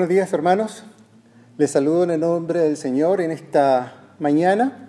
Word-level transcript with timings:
Buenos 0.00 0.14
días 0.14 0.32
hermanos, 0.32 0.84
les 1.58 1.72
saludo 1.72 2.04
en 2.04 2.10
el 2.12 2.20
nombre 2.20 2.60
del 2.60 2.78
Señor 2.78 3.20
en 3.20 3.30
esta 3.30 4.14
mañana 4.18 4.88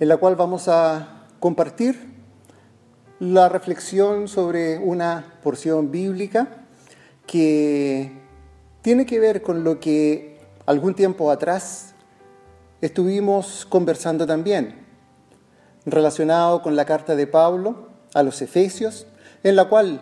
en 0.00 0.08
la 0.08 0.16
cual 0.16 0.36
vamos 0.36 0.68
a 0.68 1.26
compartir 1.38 2.14
la 3.20 3.50
reflexión 3.50 4.26
sobre 4.26 4.78
una 4.78 5.34
porción 5.42 5.90
bíblica 5.90 6.64
que 7.26 8.10
tiene 8.80 9.04
que 9.04 9.20
ver 9.20 9.42
con 9.42 9.64
lo 9.64 9.80
que 9.80 10.40
algún 10.64 10.94
tiempo 10.94 11.30
atrás 11.30 11.92
estuvimos 12.80 13.66
conversando 13.68 14.26
también, 14.26 14.76
relacionado 15.84 16.62
con 16.62 16.74
la 16.74 16.86
carta 16.86 17.16
de 17.16 17.26
Pablo 17.26 17.90
a 18.14 18.22
los 18.22 18.40
Efesios, 18.40 19.06
en 19.42 19.56
la 19.56 19.66
cual 19.66 20.00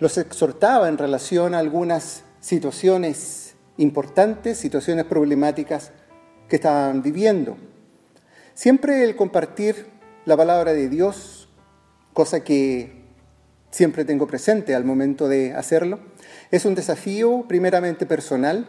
los 0.00 0.18
exhortaba 0.18 0.88
en 0.88 0.98
relación 0.98 1.54
a 1.54 1.60
algunas 1.60 2.24
situaciones 2.40 3.47
importantes, 3.78 4.58
situaciones 4.58 5.06
problemáticas 5.06 5.92
que 6.48 6.56
estaban 6.56 7.02
viviendo. 7.02 7.56
Siempre 8.54 9.04
el 9.04 9.16
compartir 9.16 9.86
la 10.24 10.36
palabra 10.36 10.72
de 10.72 10.88
Dios, 10.88 11.48
cosa 12.12 12.44
que 12.44 13.04
siempre 13.70 14.04
tengo 14.04 14.26
presente 14.26 14.74
al 14.74 14.84
momento 14.84 15.28
de 15.28 15.54
hacerlo, 15.54 16.00
es 16.50 16.64
un 16.64 16.74
desafío 16.74 17.44
primeramente 17.48 18.06
personal, 18.06 18.68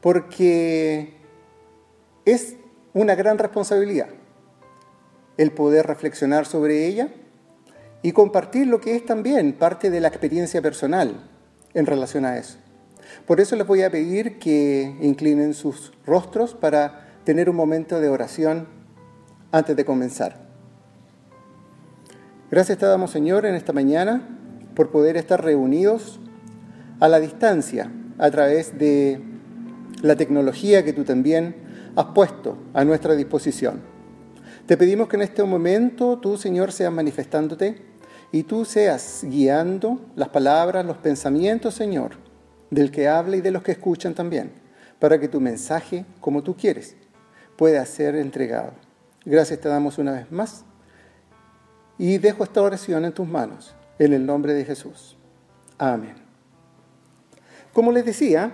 porque 0.00 1.14
es 2.24 2.56
una 2.94 3.14
gran 3.14 3.38
responsabilidad 3.38 4.08
el 5.36 5.52
poder 5.52 5.86
reflexionar 5.86 6.44
sobre 6.44 6.86
ella 6.86 7.08
y 8.02 8.12
compartir 8.12 8.66
lo 8.66 8.80
que 8.80 8.94
es 8.94 9.06
también 9.06 9.54
parte 9.54 9.90
de 9.90 10.00
la 10.00 10.08
experiencia 10.08 10.60
personal 10.60 11.30
en 11.72 11.86
relación 11.86 12.24
a 12.24 12.36
eso. 12.36 12.58
Por 13.26 13.40
eso 13.40 13.56
les 13.56 13.66
voy 13.66 13.82
a 13.82 13.90
pedir 13.90 14.38
que 14.38 14.96
inclinen 15.00 15.54
sus 15.54 15.92
rostros 16.06 16.54
para 16.54 17.08
tener 17.24 17.50
un 17.50 17.56
momento 17.56 18.00
de 18.00 18.08
oración 18.08 18.66
antes 19.52 19.76
de 19.76 19.84
comenzar. 19.84 20.48
Gracias 22.50 22.78
te 22.78 22.86
damos, 22.86 23.10
Señor, 23.10 23.46
en 23.46 23.54
esta 23.54 23.72
mañana 23.72 24.36
por 24.74 24.90
poder 24.90 25.16
estar 25.16 25.44
reunidos 25.44 26.20
a 26.98 27.08
la 27.08 27.20
distancia 27.20 27.90
a 28.18 28.30
través 28.30 28.78
de 28.78 29.20
la 30.02 30.16
tecnología 30.16 30.84
que 30.84 30.92
tú 30.92 31.04
también 31.04 31.54
has 31.96 32.06
puesto 32.06 32.58
a 32.74 32.84
nuestra 32.84 33.14
disposición. 33.14 33.80
Te 34.66 34.76
pedimos 34.76 35.08
que 35.08 35.16
en 35.16 35.22
este 35.22 35.42
momento 35.42 36.18
tú, 36.18 36.36
Señor, 36.36 36.72
seas 36.72 36.92
manifestándote 36.92 37.82
y 38.32 38.44
tú 38.44 38.64
seas 38.64 39.20
guiando 39.22 40.00
las 40.16 40.28
palabras, 40.28 40.84
los 40.86 40.98
pensamientos, 40.98 41.74
Señor, 41.74 42.12
del 42.70 42.90
que 42.90 43.08
habla 43.08 43.36
y 43.36 43.40
de 43.40 43.50
los 43.50 43.62
que 43.62 43.72
escuchan 43.72 44.14
también, 44.14 44.52
para 44.98 45.18
que 45.18 45.28
tu 45.28 45.40
mensaje, 45.40 46.04
como 46.20 46.42
tú 46.42 46.56
quieres, 46.56 46.96
pueda 47.56 47.84
ser 47.84 48.14
entregado. 48.14 48.72
Gracias 49.24 49.60
te 49.60 49.68
damos 49.68 49.98
una 49.98 50.12
vez 50.12 50.30
más 50.30 50.64
y 51.98 52.18
dejo 52.18 52.44
esta 52.44 52.62
oración 52.62 53.04
en 53.04 53.12
tus 53.12 53.28
manos, 53.28 53.74
en 53.98 54.14
el 54.14 54.24
nombre 54.24 54.54
de 54.54 54.64
Jesús. 54.64 55.16
Amén. 55.76 56.14
Como 57.72 57.92
les 57.92 58.04
decía, 58.04 58.52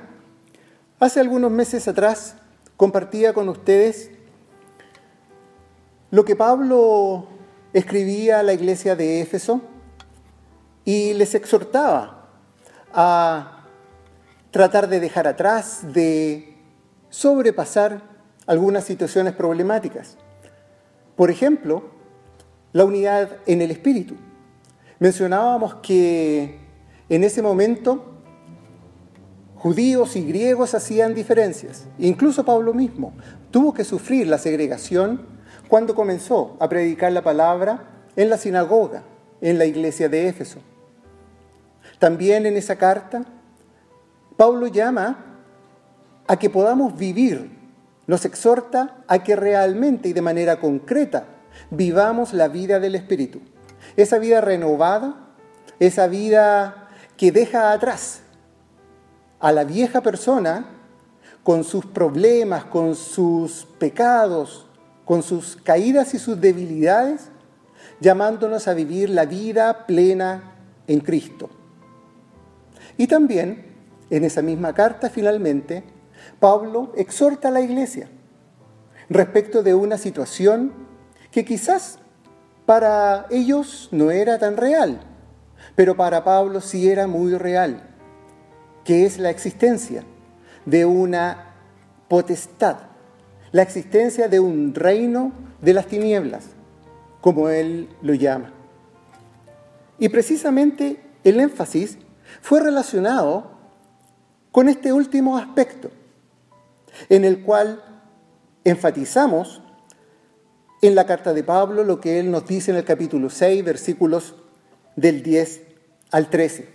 hace 0.98 1.21
algunos 1.21 1.50
meses 1.50 1.87
atrás 1.87 2.37
compartía 2.77 3.33
con 3.33 3.48
ustedes 3.48 4.10
lo 6.10 6.25
que 6.25 6.37
Pablo 6.37 7.28
escribía 7.72 8.41
a 8.41 8.43
la 8.43 8.53
iglesia 8.53 8.97
de 8.97 9.21
Éfeso 9.21 9.60
y 10.84 11.15
les 11.15 11.34
exhortaba 11.34 12.28
a 12.93 13.56
tratar 14.51 14.89
de 14.89 15.01
dejar 15.01 15.27
atrás, 15.27 15.93
de 15.93 16.57
sobrepasar 17.11 18.03
algunas 18.47 18.84
situaciones 18.84 19.34
problemáticas. 19.34 20.17
Por 21.17 21.31
ejemplo, 21.31 21.84
la 22.73 22.84
unidad 22.84 23.39
en 23.47 23.62
el 23.62 23.71
espíritu. 23.71 24.17
Mencionábamos 24.99 25.77
que 25.77 26.59
en 27.09 27.25
ese 27.25 27.43
momento 27.43 28.17
judíos 29.57 30.17
y 30.17 30.25
griegos 30.25 30.75
hacían 30.75 31.15
diferencias. 31.15 31.87
Incluso 31.99 32.45
Pablo 32.45 32.75
mismo 32.75 33.13
tuvo 33.51 33.73
que 33.73 33.84
sufrir 33.84 34.27
la 34.27 34.39
segregación 34.39 35.27
cuando 35.69 35.95
comenzó 35.95 36.57
a 36.61 36.69
predicar 36.69 37.13
la 37.13 37.23
palabra 37.23 37.84
en 38.15 38.31
la 38.31 38.39
sinagoga, 38.39 39.03
en 39.41 39.59
la 39.59 39.65
iglesia 39.65 40.09
de 40.09 40.28
Éfeso. 40.28 40.61
También 41.99 42.47
en 42.47 42.57
esa 42.57 42.77
carta 42.77 43.25
Pablo 44.36 44.66
llama 44.66 45.24
a 46.26 46.36
que 46.38 46.50
podamos 46.50 46.97
vivir, 46.97 47.50
nos 48.06 48.24
exhorta 48.24 48.98
a 49.08 49.22
que 49.22 49.36
realmente 49.36 50.08
y 50.08 50.12
de 50.12 50.22
manera 50.22 50.60
concreta 50.60 51.24
vivamos 51.70 52.32
la 52.32 52.48
vida 52.48 52.78
del 52.80 52.94
Espíritu. 52.94 53.41
Esa 53.97 54.19
vida 54.19 54.41
renovada, 54.41 55.28
esa 55.78 56.06
vida 56.06 56.88
que 57.16 57.32
deja 57.32 57.72
atrás 57.72 58.20
a 59.41 59.52
la 59.52 59.64
vieja 59.64 60.02
persona 60.02 60.66
con 61.42 61.64
sus 61.64 61.86
problemas, 61.86 62.64
con 62.64 62.94
sus 62.94 63.66
pecados, 63.78 64.66
con 65.04 65.22
sus 65.22 65.56
caídas 65.56 66.12
y 66.14 66.18
sus 66.18 66.41
debilidades, 66.41 67.28
llamándonos 68.00 68.66
a 68.68 68.74
vivir 68.74 69.08
la 69.10 69.24
vida 69.24 69.86
plena 69.86 70.54
en 70.88 71.00
Cristo. 71.00 71.48
Y 72.97 73.06
también 73.06 73.75
en 74.11 74.25
esa 74.25 74.43
misma 74.43 74.72
carta, 74.72 75.11
finalmente, 75.11 75.84
Pablo 76.41 76.93
exhorta 76.97 77.49
a 77.49 77.50
la 77.50 77.61
iglesia 77.61 78.09
respecto 79.09 79.62
de 79.62 79.75
una 79.75 79.99
situación 79.99 80.72
que 81.31 81.44
quizás 81.44 81.99
para 82.65 83.27
ellos 83.31 83.89
no 83.93 84.11
era 84.11 84.39
tan 84.39 84.56
real, 84.56 85.00
pero 85.75 85.97
para 85.97 86.25
Pablo 86.25 86.61
sí 86.61 86.91
era 86.91 87.06
muy 87.06 87.34
real, 87.34 87.83
que 88.84 89.06
es 89.06 89.19
la 89.19 89.31
existencia 89.31 90.05
de 90.65 90.84
una 90.84 91.55
potestad, 92.09 92.77
la 93.53 93.62
existencia 93.62 94.28
de 94.28 94.41
un 94.41 94.75
reino 94.75 95.33
de 95.61 95.75
las 95.75 95.87
tinieblas, 95.87 96.47
como 97.21 97.49
él 97.49 97.89
lo 98.03 98.15
llama. 98.15 98.53
Y 99.99 100.09
precisamente 100.09 101.00
el 101.25 101.41
énfasis 101.41 101.99
fue 102.41 102.61
relacionado 102.61 103.56
con 104.56 104.71
este 104.71 104.91
último 104.91 105.37
aspecto, 105.37 105.91
en 107.11 107.27
el 107.27 107.43
cual 107.43 107.84
enfatizamos 108.65 109.61
en 110.81 110.94
la 110.94 111.05
carta 111.05 111.34
de 111.34 111.44
Pablo 111.44 111.84
lo 111.84 112.00
que 112.00 112.19
él 112.19 112.31
nos 112.31 112.47
dice 112.47 112.71
en 112.71 112.78
el 112.78 112.84
capítulo 112.84 113.28
6, 113.28 113.62
versículos 113.62 114.34
del 114.97 115.22
10 115.22 115.61
al 116.11 116.31
13. 116.31 116.71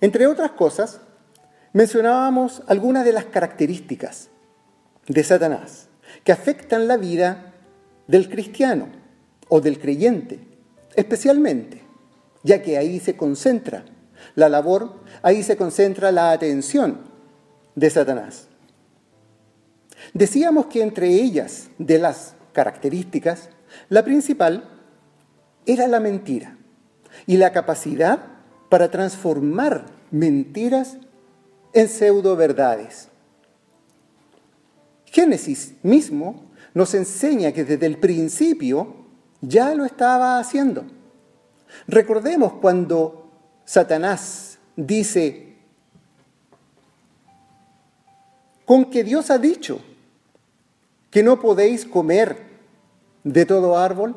Entre 0.00 0.26
otras 0.26 0.52
cosas, 0.52 1.02
mencionábamos 1.74 2.62
algunas 2.66 3.04
de 3.04 3.12
las 3.12 3.26
características 3.26 4.30
de 5.06 5.22
Satanás 5.22 5.88
que 6.24 6.32
afectan 6.32 6.88
la 6.88 6.96
vida 6.96 7.52
del 8.06 8.30
cristiano 8.30 8.88
o 9.50 9.60
del 9.60 9.78
creyente, 9.78 10.40
especialmente, 10.96 11.82
ya 12.42 12.62
que 12.62 12.78
ahí 12.78 13.00
se 13.00 13.18
concentra 13.18 13.84
la 14.34 14.48
labor, 14.48 14.94
ahí 15.22 15.42
se 15.42 15.56
concentra 15.56 16.12
la 16.12 16.32
atención 16.32 16.98
de 17.74 17.90
Satanás. 17.90 18.48
Decíamos 20.12 20.66
que 20.66 20.82
entre 20.82 21.08
ellas, 21.08 21.70
de 21.78 21.98
las 21.98 22.34
características, 22.52 23.48
la 23.88 24.04
principal 24.04 24.68
era 25.66 25.88
la 25.88 26.00
mentira 26.00 26.56
y 27.26 27.36
la 27.36 27.52
capacidad 27.52 28.20
para 28.68 28.90
transformar 28.90 29.86
mentiras 30.10 30.98
en 31.72 31.88
pseudo 31.88 32.36
verdades. 32.36 33.08
Génesis 35.06 35.74
mismo 35.82 36.44
nos 36.74 36.94
enseña 36.94 37.52
que 37.52 37.64
desde 37.64 37.86
el 37.86 37.98
principio 37.98 38.96
ya 39.40 39.74
lo 39.74 39.84
estaba 39.84 40.38
haciendo. 40.38 40.84
Recordemos 41.86 42.54
cuando 42.54 43.23
Satanás 43.64 44.58
dice, 44.76 45.54
con 48.64 48.90
que 48.90 49.04
Dios 49.04 49.30
ha 49.30 49.38
dicho 49.38 49.80
que 51.10 51.22
no 51.22 51.40
podéis 51.40 51.84
comer 51.84 52.42
de 53.22 53.46
todo 53.46 53.78
árbol. 53.78 54.16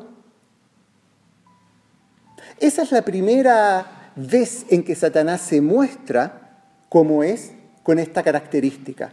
Esa 2.58 2.82
es 2.82 2.92
la 2.92 3.02
primera 3.02 4.12
vez 4.16 4.66
en 4.68 4.82
que 4.82 4.94
Satanás 4.94 5.40
se 5.40 5.60
muestra 5.60 6.64
como 6.88 7.22
es 7.22 7.52
con 7.82 7.98
esta 7.98 8.22
característica, 8.22 9.12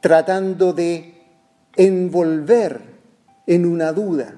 tratando 0.00 0.72
de 0.72 1.22
envolver 1.76 2.80
en 3.46 3.66
una 3.66 3.92
duda, 3.92 4.34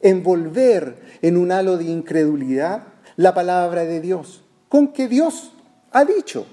envolver 0.00 1.18
en 1.22 1.36
un 1.36 1.52
halo 1.52 1.76
de 1.76 1.84
incredulidad 1.84 2.91
la 3.16 3.34
palabra 3.34 3.84
de 3.84 4.00
Dios, 4.00 4.42
con 4.68 4.92
que 4.92 5.08
Dios 5.08 5.52
ha 5.90 6.04
dicho. 6.04 6.46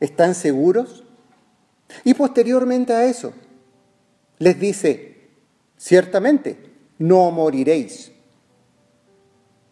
¿Están 0.00 0.34
seguros? 0.34 1.04
Y 2.04 2.14
posteriormente 2.14 2.92
a 2.92 3.04
eso, 3.04 3.32
les 4.38 4.58
dice, 4.58 5.28
ciertamente, 5.76 6.58
no 6.98 7.30
moriréis. 7.30 8.12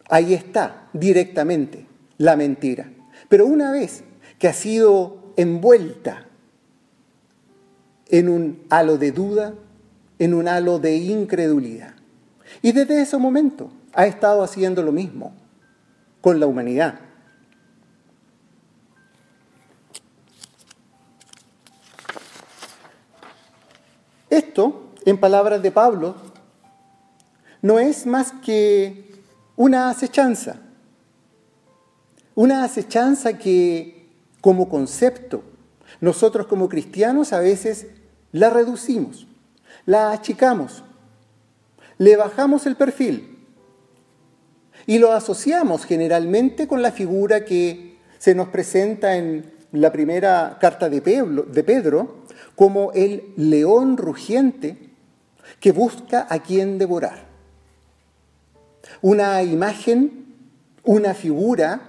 Ahí 0.09 0.35
está, 0.35 0.89
directamente, 0.93 1.87
la 2.19 2.37
mentira. 2.37 2.91
Pero 3.29 3.47
una 3.47 3.73
vez 3.73 4.05
que 4.39 4.49
ha 4.49 4.53
sido 4.53 5.33
envuelta 5.37 6.27
en 8.09 8.29
un 8.29 8.63
halo 8.69 8.99
de 8.99 9.13
duda, 9.13 9.55
en 10.19 10.35
un 10.35 10.49
halo 10.49 10.79
de 10.79 10.97
incredulidad. 10.97 11.95
Y 12.61 12.73
desde 12.73 13.01
ese 13.01 13.17
momento 13.17 13.71
ha 13.95 14.07
estado 14.07 14.43
haciendo 14.43 14.83
lo 14.83 14.93
mismo 14.93 15.33
con 16.21 16.41
la 16.41 16.47
humanidad. 16.47 16.99
Esto, 24.31 24.93
en 25.05 25.19
palabras 25.19 25.61
de 25.63 25.71
Pablo, 25.71 26.15
no 27.61 27.79
es 27.79 28.07
más 28.07 28.33
que 28.33 29.23
una 29.57 29.91
acechanza. 29.91 30.57
Una 32.35 32.65
acechanza 32.65 33.37
que 33.37 34.09
como 34.41 34.69
concepto 34.69 35.45
nosotros 36.01 36.47
como 36.47 36.69
cristianos 36.69 37.33
a 37.33 37.41
veces 37.41 37.89
la 38.33 38.49
reducimos, 38.49 39.27
la 39.85 40.11
achicamos, 40.11 40.83
le 41.99 42.17
bajamos 42.17 42.67
el 42.67 42.75
perfil 42.75 43.32
y 44.87 44.99
lo 44.99 45.13
asociamos 45.13 45.85
generalmente 45.85 46.67
con 46.67 46.83
la 46.83 46.93
figura 46.93 47.45
que 47.45 47.99
se 48.19 48.35
nos 48.35 48.49
presenta 48.49 49.17
en 49.17 49.53
la 49.73 49.91
primera 49.91 50.59
carta 50.61 50.89
de 50.89 51.01
Pedro, 51.01 52.23
como 52.57 52.93
el 52.93 53.33
león 53.37 53.97
rugiente 53.97 54.91
que 55.61 55.73
busca 55.73 56.27
a 56.29 56.41
quien 56.41 56.79
devorar. 56.79 57.27
Una 59.01 59.43
imagen, 59.43 60.27
una 60.85 61.15
figura 61.15 61.81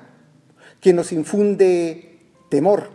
que 0.79 0.93
nos 0.93 1.11
infunde 1.11 2.19
temor, 2.49 2.89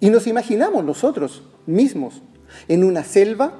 y 0.00 0.10
nos 0.10 0.26
imaginamos 0.26 0.84
nosotros 0.84 1.42
mismos 1.66 2.22
en 2.68 2.84
una 2.84 3.02
selva 3.02 3.54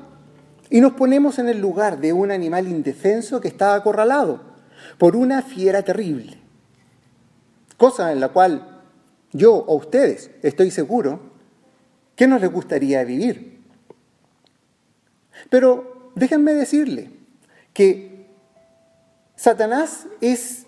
y 0.69 0.81
nos 0.81 0.93
ponemos 0.93 1.39
en 1.39 1.49
el 1.49 1.61
lugar 1.61 1.99
de 1.99 2.13
un 2.13 2.31
animal 2.31 2.69
indefenso 2.69 3.41
que 3.41 3.49
está 3.49 3.75
acorralado 3.75 4.56
por 4.99 5.17
una 5.17 5.43
fiera 5.43 5.83
terrible. 5.83 6.39
Cosa 7.77 8.13
en 8.13 8.21
la 8.21 8.29
cual 8.29 8.83
yo 9.33 9.55
o 9.55 9.77
ustedes 9.77 10.31
estoy 10.43 10.71
seguro 10.71 11.21
que 12.15 12.27
nos 12.27 12.41
les 12.41 12.51
gustaría 12.51 13.05
vivir. 13.05 13.61
Pero 15.51 16.11
déjenme 16.15 16.55
decirle 16.55 17.11
que 17.73 18.27
Satanás 19.37 20.07
es 20.23 20.67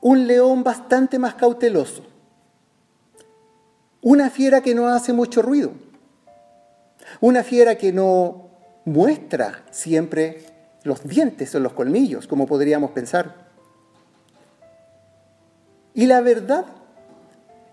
un 0.00 0.26
león 0.26 0.64
bastante 0.64 1.18
más 1.18 1.34
cauteloso. 1.34 2.02
Una 4.00 4.30
fiera 4.30 4.62
que 4.62 4.74
no 4.74 4.88
hace 4.88 5.12
mucho 5.12 5.42
ruido. 5.42 5.72
Una 7.20 7.42
fiera 7.42 7.76
que 7.76 7.92
no 7.92 8.48
muestra 8.84 9.64
siempre 9.70 10.46
los 10.84 11.06
dientes 11.06 11.54
o 11.54 11.60
los 11.60 11.72
colmillos, 11.72 12.26
como 12.26 12.46
podríamos 12.46 12.90
pensar. 12.92 13.48
Y 15.94 16.06
la 16.06 16.20
verdad 16.20 16.64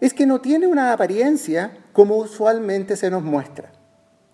es 0.02 0.14
que 0.14 0.26
no 0.26 0.42
tiene 0.42 0.68
una 0.68 0.94
apariencia 0.94 1.78
como 1.94 2.18
usualmente 2.18 2.98
se 2.98 3.10
nos 3.10 3.24
muestra, 3.24 3.72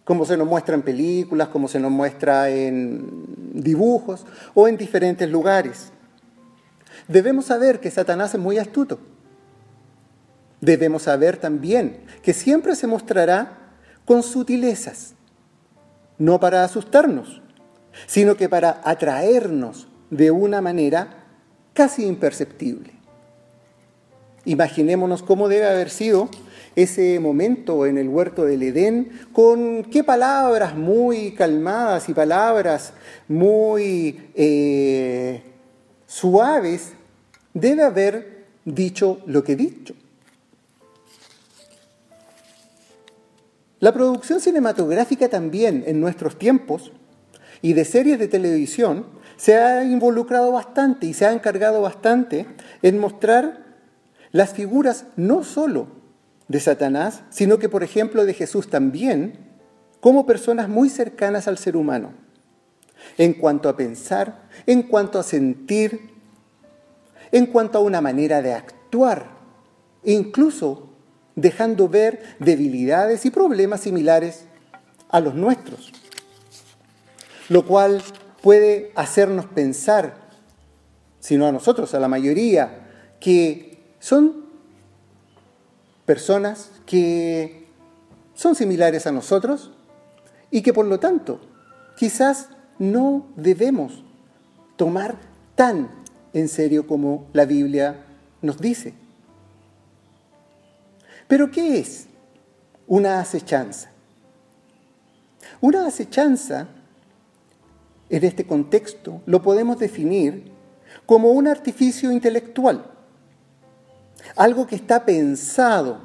como 0.03 0.25
se 0.25 0.37
nos 0.37 0.47
muestra 0.47 0.75
en 0.75 0.81
películas, 0.81 1.49
como 1.49 1.67
se 1.67 1.79
nos 1.79 1.91
muestra 1.91 2.49
en 2.49 3.53
dibujos 3.53 4.25
o 4.53 4.67
en 4.67 4.77
diferentes 4.77 5.29
lugares. 5.29 5.91
Debemos 7.07 7.45
saber 7.45 7.79
que 7.79 7.91
Satanás 7.91 8.33
es 8.33 8.39
muy 8.39 8.57
astuto 8.57 8.99
Debemos 10.61 11.01
saber 11.03 11.37
también 11.37 11.97
que 12.21 12.33
siempre 12.33 12.75
se 12.75 12.85
mostrará 12.85 13.57
con 14.05 14.21
sutilezas, 14.21 15.15
no 16.19 16.39
para 16.39 16.63
asustarnos, 16.63 17.40
sino 18.05 18.35
que 18.35 18.49
para 18.49 18.81
atraernos 18.83 19.87
de 20.09 20.31
una 20.31 20.61
manera 20.61 21.25
casi 21.73 22.05
imperceptible. 22.05 22.91
Imaginémonos 24.45 25.23
cómo 25.23 25.47
debe 25.47 25.67
haber 25.67 25.89
sido 25.89 26.29
ese 26.75 27.19
momento 27.19 27.85
en 27.85 27.97
el 27.97 28.07
huerto 28.07 28.45
del 28.45 28.63
Edén, 28.63 29.11
con 29.33 29.83
qué 29.83 30.03
palabras 30.03 30.75
muy 30.75 31.31
calmadas 31.31 32.07
y 32.09 32.13
palabras 32.13 32.93
muy 33.27 34.29
eh, 34.35 35.43
suaves 36.07 36.93
debe 37.53 37.83
haber 37.83 38.45
dicho 38.65 39.19
lo 39.25 39.43
que 39.43 39.55
dicho. 39.55 39.93
La 43.79 43.91
producción 43.93 44.39
cinematográfica 44.39 45.27
también 45.27 45.83
en 45.87 45.99
nuestros 45.99 46.37
tiempos 46.37 46.91
y 47.61 47.73
de 47.73 47.85
series 47.85 48.19
de 48.19 48.27
televisión 48.27 49.05
se 49.37 49.57
ha 49.57 49.83
involucrado 49.83 50.51
bastante 50.51 51.07
y 51.07 51.13
se 51.13 51.25
ha 51.25 51.31
encargado 51.31 51.81
bastante 51.81 52.45
en 52.81 52.99
mostrar 52.99 53.65
las 54.31 54.53
figuras 54.53 55.05
no 55.15 55.43
solo 55.43 55.87
de 56.47 56.59
Satanás, 56.59 57.21
sino 57.29 57.59
que 57.59 57.69
por 57.69 57.83
ejemplo 57.83 58.25
de 58.25 58.33
Jesús 58.33 58.69
también, 58.69 59.39
como 59.99 60.25
personas 60.25 60.69
muy 60.69 60.89
cercanas 60.89 61.47
al 61.47 61.57
ser 61.57 61.77
humano, 61.77 62.13
en 63.17 63.33
cuanto 63.33 63.69
a 63.69 63.77
pensar, 63.77 64.47
en 64.65 64.83
cuanto 64.83 65.19
a 65.19 65.23
sentir, 65.23 66.11
en 67.31 67.45
cuanto 67.45 67.77
a 67.77 67.81
una 67.81 68.01
manera 68.01 68.41
de 68.41 68.53
actuar, 68.53 69.27
incluso 70.03 70.89
dejando 71.35 71.87
ver 71.87 72.21
debilidades 72.39 73.25
y 73.25 73.31
problemas 73.31 73.81
similares 73.81 74.45
a 75.09 75.19
los 75.19 75.35
nuestros, 75.35 75.91
lo 77.51 77.65
cual 77.65 78.01
puede 78.41 78.93
hacernos 78.95 79.45
pensar, 79.45 80.15
si 81.19 81.35
no 81.35 81.47
a 81.47 81.51
nosotros, 81.51 81.93
a 81.93 81.99
la 81.99 82.07
mayoría, 82.07 82.87
que 83.19 83.77
son 83.99 84.45
personas 86.05 86.71
que 86.85 87.67
son 88.35 88.55
similares 88.55 89.05
a 89.05 89.11
nosotros 89.11 89.71
y 90.49 90.61
que 90.61 90.71
por 90.71 90.85
lo 90.85 91.01
tanto 91.01 91.41
quizás 91.97 92.47
no 92.79 93.27
debemos 93.35 94.01
tomar 94.77 95.17
tan 95.55 95.91
en 96.31 96.47
serio 96.47 96.87
como 96.87 97.27
la 97.33 97.43
Biblia 97.43 98.05
nos 98.41 98.59
dice. 98.59 98.93
Pero 101.27 101.51
¿qué 101.51 101.79
es 101.79 102.07
una 102.87 103.19
acechanza? 103.19 103.91
Una 105.59 105.85
acechanza, 105.85 106.69
en 108.11 108.23
este 108.23 108.45
contexto, 108.45 109.21
lo 109.25 109.41
podemos 109.41 109.79
definir 109.79 110.51
como 111.05 111.31
un 111.31 111.47
artificio 111.47 112.11
intelectual, 112.11 112.85
algo 114.35 114.67
que 114.67 114.75
está 114.75 115.05
pensado 115.05 115.99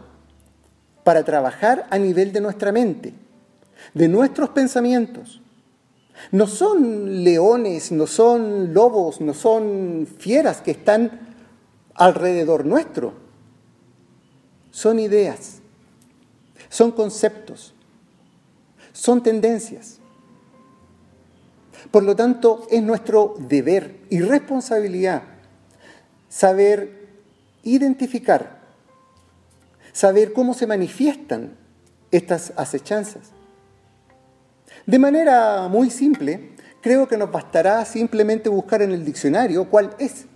para 1.04 1.24
trabajar 1.24 1.86
a 1.90 1.98
nivel 1.98 2.32
de 2.32 2.40
nuestra 2.40 2.72
mente, 2.72 3.12
de 3.92 4.08
nuestros 4.08 4.50
pensamientos. 4.50 5.42
No 6.32 6.46
son 6.46 7.22
leones, 7.22 7.92
no 7.92 8.06
son 8.06 8.72
lobos, 8.72 9.20
no 9.20 9.34
son 9.34 10.08
fieras 10.18 10.62
que 10.62 10.70
están 10.70 11.20
alrededor 11.94 12.64
nuestro 12.64 13.26
son 14.76 14.98
ideas, 14.98 15.60
son 16.68 16.92
conceptos, 16.92 17.72
son 18.92 19.22
tendencias. 19.22 20.00
Por 21.90 22.02
lo 22.02 22.16
tanto, 22.16 22.66
es 22.70 22.82
nuestro 22.82 23.34
deber 23.38 24.00
y 24.10 24.20
responsabilidad 24.20 25.22
saber 26.28 27.06
identificar, 27.62 28.58
saber 29.92 30.32
cómo 30.32 30.54
se 30.54 30.66
manifiestan 30.66 31.56
estas 32.10 32.52
acechanzas. 32.56 33.30
De 34.84 34.98
manera 34.98 35.68
muy 35.68 35.90
simple, 35.90 36.52
creo 36.80 37.08
que 37.08 37.16
nos 37.16 37.30
bastará 37.30 37.84
simplemente 37.84 38.48
buscar 38.48 38.82
en 38.82 38.92
el 38.92 39.04
diccionario 39.04 39.68
cuál 39.68 39.94
es 39.98 40.26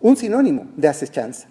un 0.00 0.16
sinónimo 0.16 0.66
de 0.76 0.88
acechanza. 0.88 1.48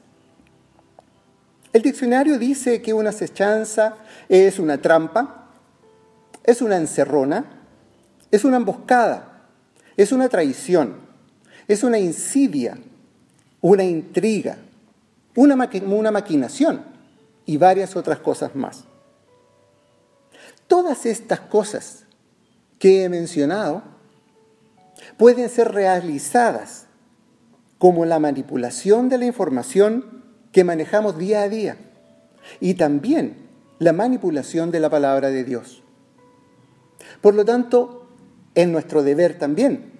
El 1.71 1.81
diccionario 1.81 2.39
dice 2.39 2.81
que 2.81 2.93
una 2.93 3.09
acechanza 3.09 3.95
es 4.27 4.59
una 4.59 4.81
trampa, 4.81 5.49
es 6.43 6.61
una 6.61 6.77
encerrona, 6.77 7.58
es 8.31 8.45
una 8.45 8.57
emboscada, 8.57 9.47
es 9.97 10.11
una 10.11 10.29
traición, 10.29 10.95
es 11.67 11.83
una 11.83 11.99
insidia, 11.99 12.77
una 13.61 13.83
intriga, 13.83 14.57
una, 15.35 15.55
maquinación. 16.11 16.83
y 17.45 17.57
varias 17.57 17.95
otras 17.95 18.19
cosas 18.19 18.55
más. 18.55 18.83
Todas 20.67 21.07
estas 21.07 21.39
cosas 21.39 22.05
que 22.77 23.03
he 23.03 23.09
mencionado 23.09 23.81
pueden 25.17 25.49
ser 25.49 25.71
realizadas 25.71 26.85
como 27.79 28.05
la 28.05 28.19
manipulación 28.19 29.09
de 29.09 29.17
la 29.17 29.25
información 29.25 30.23
que 30.51 30.63
manejamos 30.63 31.17
día 31.17 31.41
a 31.41 31.49
día 31.49 31.77
y 32.59 32.75
también 32.75 33.49
la 33.79 33.93
manipulación 33.93 34.71
de 34.71 34.79
la 34.79 34.89
palabra 34.89 35.29
de 35.29 35.43
Dios. 35.43 35.81
Por 37.21 37.33
lo 37.33 37.45
tanto, 37.45 37.98
es 38.61 38.67
nuestro 38.67 39.03
deber 39.03 39.37
también 39.37 39.91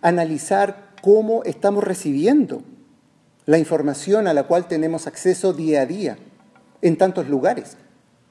analizar 0.00 0.90
cómo 1.02 1.42
estamos 1.42 1.82
recibiendo 1.82 2.62
la 3.46 3.58
información 3.58 4.28
a 4.28 4.34
la 4.34 4.44
cual 4.44 4.68
tenemos 4.68 5.06
acceso 5.06 5.52
día 5.52 5.82
a 5.82 5.86
día, 5.86 6.16
en 6.80 6.96
tantos 6.96 7.28
lugares, 7.28 7.76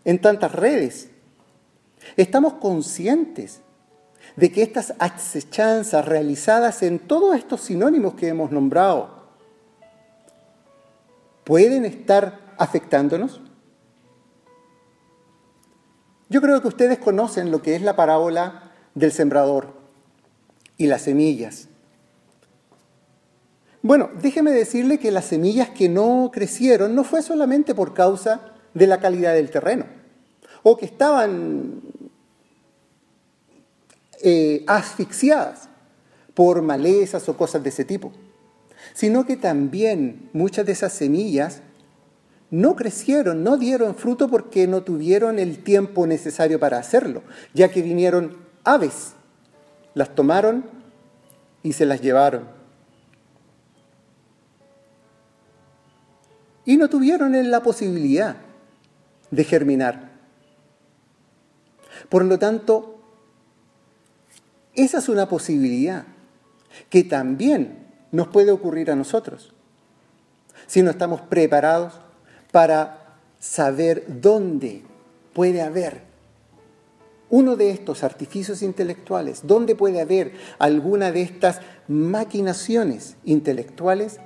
en 0.05 0.19
tantas 0.19 0.53
redes. 0.53 1.09
Estamos 2.15 2.53
conscientes 2.53 3.59
de 4.37 4.51
que 4.51 4.63
estas 4.63 4.93
acechanzas 4.99 6.05
realizadas 6.05 6.81
en 6.81 6.99
todos 6.99 7.35
estos 7.35 7.61
sinónimos 7.61 8.13
que 8.13 8.29
hemos 8.29 8.51
nombrado 8.51 9.23
pueden 11.43 11.83
estar 11.83 12.39
afectándonos? 12.57 13.41
Yo 16.29 16.41
creo 16.41 16.61
que 16.61 16.69
ustedes 16.69 16.99
conocen 16.99 17.51
lo 17.51 17.61
que 17.61 17.75
es 17.75 17.81
la 17.81 17.97
parábola 17.97 18.62
del 18.95 19.11
sembrador 19.11 19.73
y 20.77 20.87
las 20.87 21.03
semillas. 21.03 21.67
Bueno, 23.81 24.09
déjeme 24.21 24.51
decirle 24.51 24.97
que 24.97 25.11
las 25.11 25.25
semillas 25.25 25.69
que 25.69 25.89
no 25.89 26.31
crecieron 26.33 26.95
no 26.95 27.03
fue 27.03 27.21
solamente 27.21 27.75
por 27.75 27.93
causa 27.93 28.53
de 28.73 28.87
la 28.87 28.99
calidad 28.99 29.33
del 29.33 29.51
terreno, 29.51 29.85
o 30.63 30.77
que 30.77 30.85
estaban 30.85 31.81
eh, 34.21 34.63
asfixiadas 34.67 35.67
por 36.33 36.61
malezas 36.61 37.27
o 37.27 37.35
cosas 37.35 37.61
de 37.61 37.69
ese 37.69 37.83
tipo, 37.83 38.13
sino 38.93 39.25
que 39.25 39.35
también 39.35 40.29
muchas 40.31 40.65
de 40.65 40.71
esas 40.71 40.93
semillas 40.93 41.61
no 42.49 42.75
crecieron, 42.75 43.43
no 43.43 43.57
dieron 43.57 43.95
fruto 43.95 44.29
porque 44.29 44.67
no 44.67 44.83
tuvieron 44.83 45.39
el 45.39 45.63
tiempo 45.63 46.07
necesario 46.07 46.59
para 46.59 46.77
hacerlo, 46.77 47.23
ya 47.53 47.69
que 47.69 47.81
vinieron 47.81 48.42
aves, 48.63 49.13
las 49.93 50.13
tomaron 50.15 50.65
y 51.61 51.73
se 51.73 51.85
las 51.85 52.01
llevaron. 52.01 52.47
Y 56.65 56.77
no 56.77 56.89
tuvieron 56.89 57.51
la 57.51 57.61
posibilidad 57.61 58.37
de 59.31 59.43
germinar. 59.43 60.11
Por 62.09 62.23
lo 62.25 62.39
tanto, 62.39 62.99
esa 64.75 64.99
es 64.99 65.09
una 65.09 65.27
posibilidad 65.27 66.05
que 66.89 67.03
también 67.03 67.87
nos 68.11 68.27
puede 68.27 68.51
ocurrir 68.51 68.91
a 68.91 68.95
nosotros 68.95 69.53
si 70.67 70.81
no 70.81 70.91
estamos 70.91 71.21
preparados 71.21 71.93
para 72.51 73.17
saber 73.39 74.05
dónde 74.07 74.83
puede 75.33 75.61
haber 75.61 76.12
uno 77.33 77.55
de 77.55 77.71
estos 77.71 78.03
artificios 78.03 78.61
intelectuales, 78.61 79.47
dónde 79.47 79.73
puede 79.73 79.99
haber 79.99 80.33
alguna 80.59 81.11
de 81.11 81.23
estas 81.23 81.61
maquinaciones 81.87 83.15
intelectuales 83.25 84.19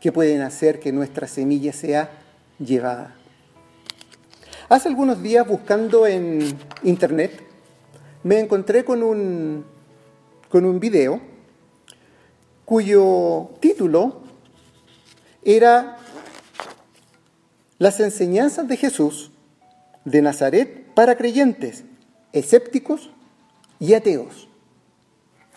que 0.00 0.12
pueden 0.12 0.40
hacer 0.40 0.80
que 0.80 0.90
nuestra 0.90 1.26
semilla 1.26 1.74
sea 1.74 2.10
llevada. 2.58 3.14
Hace 4.70 4.88
algunos 4.88 5.22
días 5.22 5.46
buscando 5.46 6.06
en 6.06 6.56
internet 6.84 7.42
me 8.22 8.40
encontré 8.40 8.82
con 8.82 9.02
un 9.02 9.66
con 10.48 10.64
un 10.64 10.80
video 10.80 11.20
cuyo 12.64 13.50
título 13.60 14.22
era 15.44 15.98
Las 17.76 18.00
enseñanzas 18.00 18.66
de 18.68 18.78
Jesús 18.78 19.32
de 20.06 20.22
Nazaret 20.22 20.94
para 20.94 21.18
creyentes, 21.18 21.84
escépticos 22.32 23.10
y 23.78 23.94
ateos. 23.94 24.48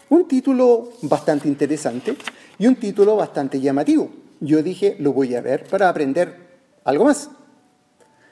Un 0.10 0.28
título 0.28 0.90
bastante 1.04 1.48
interesante 1.48 2.18
y 2.58 2.68
un 2.68 2.76
título 2.76 3.16
bastante 3.16 3.60
llamativo. 3.60 4.10
Yo 4.40 4.62
dije, 4.62 4.96
lo 5.00 5.14
voy 5.14 5.36
a 5.36 5.42
ver 5.42 5.68
para 5.68 5.88
aprender 5.88 6.60
algo 6.84 7.06
más. 7.06 7.30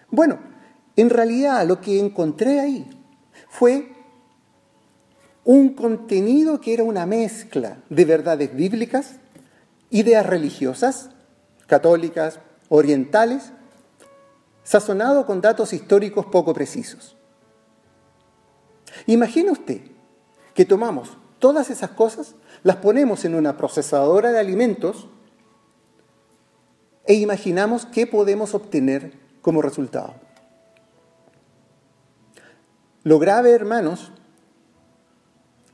Bueno, 0.10 0.40
en 0.96 1.10
realidad 1.10 1.66
lo 1.68 1.80
que 1.80 2.00
encontré 2.00 2.60
ahí 2.60 2.90
fue 3.48 3.94
un 5.46 5.70
contenido 5.70 6.60
que 6.60 6.74
era 6.74 6.84
una 6.84 7.06
mezcla 7.06 7.78
de 7.90 8.06
verdades 8.06 8.56
bíblicas, 8.56 9.16
ideas 9.90 10.26
religiosas, 10.26 11.12
católicas, 11.66 12.40
orientales, 12.70 13.52
sazonado 14.64 15.26
con 15.26 15.42
datos 15.42 15.74
históricos 15.74 16.26
poco 16.26 16.54
precisos. 16.54 17.16
Imagine 19.06 19.52
usted 19.52 19.82
que 20.54 20.66
tomamos 20.66 21.18
todas 21.40 21.70
esas 21.70 21.92
cosas, 21.92 22.36
las 22.64 22.78
ponemos 22.78 23.26
en 23.26 23.36
una 23.36 23.56
procesadora 23.58 24.32
de 24.32 24.40
alimentos 24.40 25.08
e 27.06 27.14
imaginamos 27.16 27.86
qué 27.86 28.06
podemos 28.08 28.54
obtener 28.54 29.14
como 29.42 29.62
resultado. 29.62 30.16
Lo 33.04 33.18
grave, 33.20 33.52
hermanos, 33.52 34.12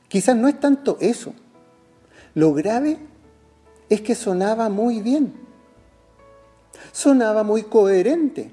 Quizás 0.08 0.36
no 0.36 0.48
es 0.48 0.58
tanto 0.58 0.96
eso. 1.00 1.34
Lo 2.34 2.52
grave 2.52 2.98
es 3.88 4.00
que 4.00 4.14
sonaba 4.14 4.68
muy 4.68 5.00
bien. 5.00 5.34
Sonaba 6.92 7.42
muy 7.42 7.64
coherente. 7.64 8.52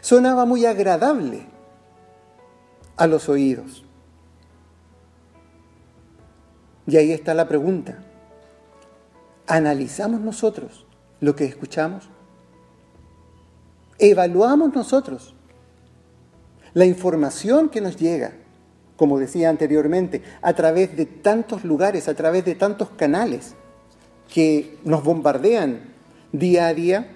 Sonaba 0.00 0.44
muy 0.44 0.66
agradable 0.66 1.46
a 2.96 3.06
los 3.06 3.28
oídos. 3.28 3.84
Y 6.86 6.96
ahí 6.96 7.12
está 7.12 7.34
la 7.34 7.48
pregunta. 7.48 7.98
¿Analizamos 9.46 10.20
nosotros 10.20 10.86
lo 11.20 11.34
que 11.34 11.44
escuchamos? 11.44 12.08
¿Evaluamos 13.98 14.74
nosotros 14.74 15.34
la 16.72 16.84
información 16.84 17.68
que 17.68 17.80
nos 17.80 17.96
llega? 17.96 18.32
como 18.96 19.18
decía 19.18 19.50
anteriormente, 19.50 20.22
a 20.40 20.52
través 20.52 20.96
de 20.96 21.06
tantos 21.06 21.64
lugares, 21.64 22.08
a 22.08 22.14
través 22.14 22.44
de 22.44 22.54
tantos 22.54 22.90
canales 22.90 23.54
que 24.32 24.78
nos 24.84 25.02
bombardean 25.02 25.80
día 26.32 26.68
a 26.68 26.74
día. 26.74 27.08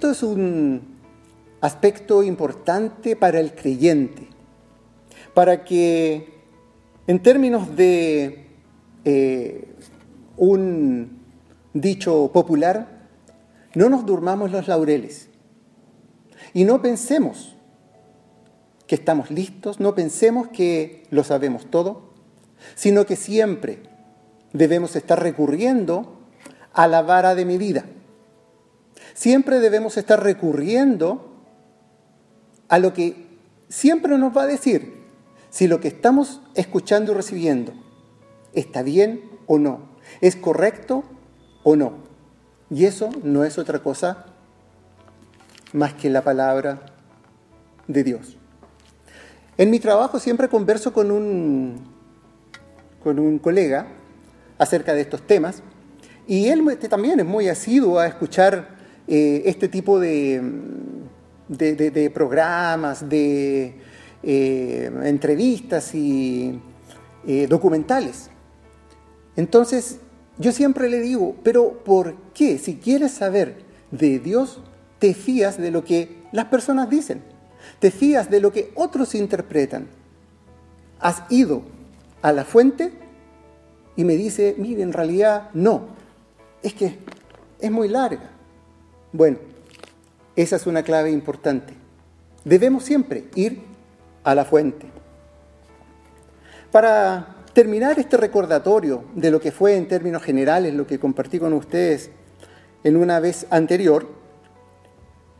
Esto 0.00 0.12
es 0.12 0.22
un 0.22 0.80
aspecto 1.60 2.22
importante 2.22 3.16
para 3.16 3.38
el 3.38 3.54
creyente, 3.54 4.28
para 5.34 5.62
que 5.62 6.40
en 7.06 7.22
términos 7.22 7.76
de 7.76 8.46
eh, 9.04 9.68
un 10.38 11.20
dicho 11.74 12.30
popular, 12.32 13.08
no 13.74 13.90
nos 13.90 14.06
durmamos 14.06 14.50
los 14.50 14.68
laureles 14.68 15.28
y 16.54 16.64
no 16.64 16.80
pensemos 16.80 17.54
que 18.86 18.94
estamos 18.94 19.30
listos, 19.30 19.80
no 19.80 19.94
pensemos 19.94 20.48
que 20.48 21.02
lo 21.10 21.24
sabemos 21.24 21.66
todo, 21.66 22.14
sino 22.74 23.04
que 23.04 23.16
siempre 23.16 23.80
debemos 24.54 24.96
estar 24.96 25.22
recurriendo 25.22 26.20
a 26.72 26.88
la 26.88 27.02
vara 27.02 27.34
de 27.34 27.44
medida. 27.44 27.84
Siempre 29.20 29.60
debemos 29.60 29.98
estar 29.98 30.22
recurriendo 30.22 31.44
a 32.70 32.78
lo 32.78 32.94
que 32.94 33.26
siempre 33.68 34.16
nos 34.16 34.34
va 34.34 34.44
a 34.44 34.46
decir 34.46 34.94
si 35.50 35.68
lo 35.68 35.78
que 35.78 35.88
estamos 35.88 36.40
escuchando 36.54 37.12
y 37.12 37.16
recibiendo 37.16 37.74
está 38.54 38.82
bien 38.82 39.20
o 39.46 39.58
no, 39.58 39.90
es 40.22 40.36
correcto 40.36 41.04
o 41.64 41.76
no. 41.76 41.98
Y 42.70 42.86
eso 42.86 43.10
no 43.22 43.44
es 43.44 43.58
otra 43.58 43.80
cosa 43.80 44.24
más 45.74 45.92
que 45.92 46.08
la 46.08 46.22
palabra 46.22 46.80
de 47.88 48.02
Dios. 48.02 48.38
En 49.58 49.68
mi 49.68 49.80
trabajo 49.80 50.18
siempre 50.18 50.48
converso 50.48 50.94
con 50.94 51.10
un, 51.10 51.84
con 53.04 53.18
un 53.18 53.38
colega 53.38 53.86
acerca 54.56 54.94
de 54.94 55.02
estos 55.02 55.26
temas 55.26 55.62
y 56.26 56.48
él 56.48 56.66
este, 56.70 56.88
también 56.88 57.20
es 57.20 57.26
muy 57.26 57.50
asiduo 57.50 57.98
a 57.98 58.06
escuchar 58.06 58.79
eh, 59.12 59.42
este 59.46 59.66
tipo 59.66 59.98
de, 59.98 60.40
de, 61.48 62.10
programas, 62.14 63.08
de 63.08 63.74
eh, 64.22 64.90
entrevistas 65.02 65.96
y 65.96 66.60
eh, 67.26 67.48
documentales. 67.48 68.30
Entonces, 69.34 69.98
yo 70.38 70.52
siempre 70.52 70.88
le 70.88 71.00
digo, 71.00 71.34
pero 71.42 71.82
¿por 71.82 72.14
qué? 72.34 72.56
Si 72.58 72.76
quieres 72.76 73.10
saber 73.10 73.56
de 73.90 74.20
Dios, 74.20 74.62
te 75.00 75.12
fías 75.12 75.58
de 75.58 75.72
lo 75.72 75.82
que 75.82 76.22
las 76.30 76.44
personas 76.44 76.88
dicen, 76.88 77.20
te 77.80 77.90
fías 77.90 78.30
de 78.30 78.38
lo 78.38 78.52
que 78.52 78.70
otros 78.76 79.16
interpretan. 79.16 79.88
Has 81.00 81.24
ido 81.30 81.62
a 82.22 82.30
la 82.30 82.44
fuente 82.44 82.92
y 83.96 84.04
me 84.04 84.14
dice, 84.14 84.54
mire, 84.56 84.82
en 84.82 84.92
realidad 84.92 85.50
no, 85.52 85.88
es 86.62 86.74
que 86.74 86.96
es 87.58 87.70
muy 87.72 87.88
larga. 87.88 88.36
Bueno, 89.12 89.38
esa 90.36 90.56
es 90.56 90.66
una 90.66 90.84
clave 90.84 91.10
importante. 91.10 91.74
Debemos 92.44 92.84
siempre 92.84 93.24
ir 93.34 93.62
a 94.22 94.34
la 94.36 94.44
fuente. 94.44 94.86
Para 96.70 97.36
terminar 97.52 97.98
este 97.98 98.16
recordatorio 98.16 99.04
de 99.16 99.32
lo 99.32 99.40
que 99.40 99.50
fue 99.50 99.76
en 99.76 99.88
términos 99.88 100.22
generales 100.22 100.74
lo 100.74 100.86
que 100.86 101.00
compartí 101.00 101.40
con 101.40 101.52
ustedes 101.54 102.10
en 102.84 102.96
una 102.96 103.18
vez 103.18 103.48
anterior, 103.50 104.06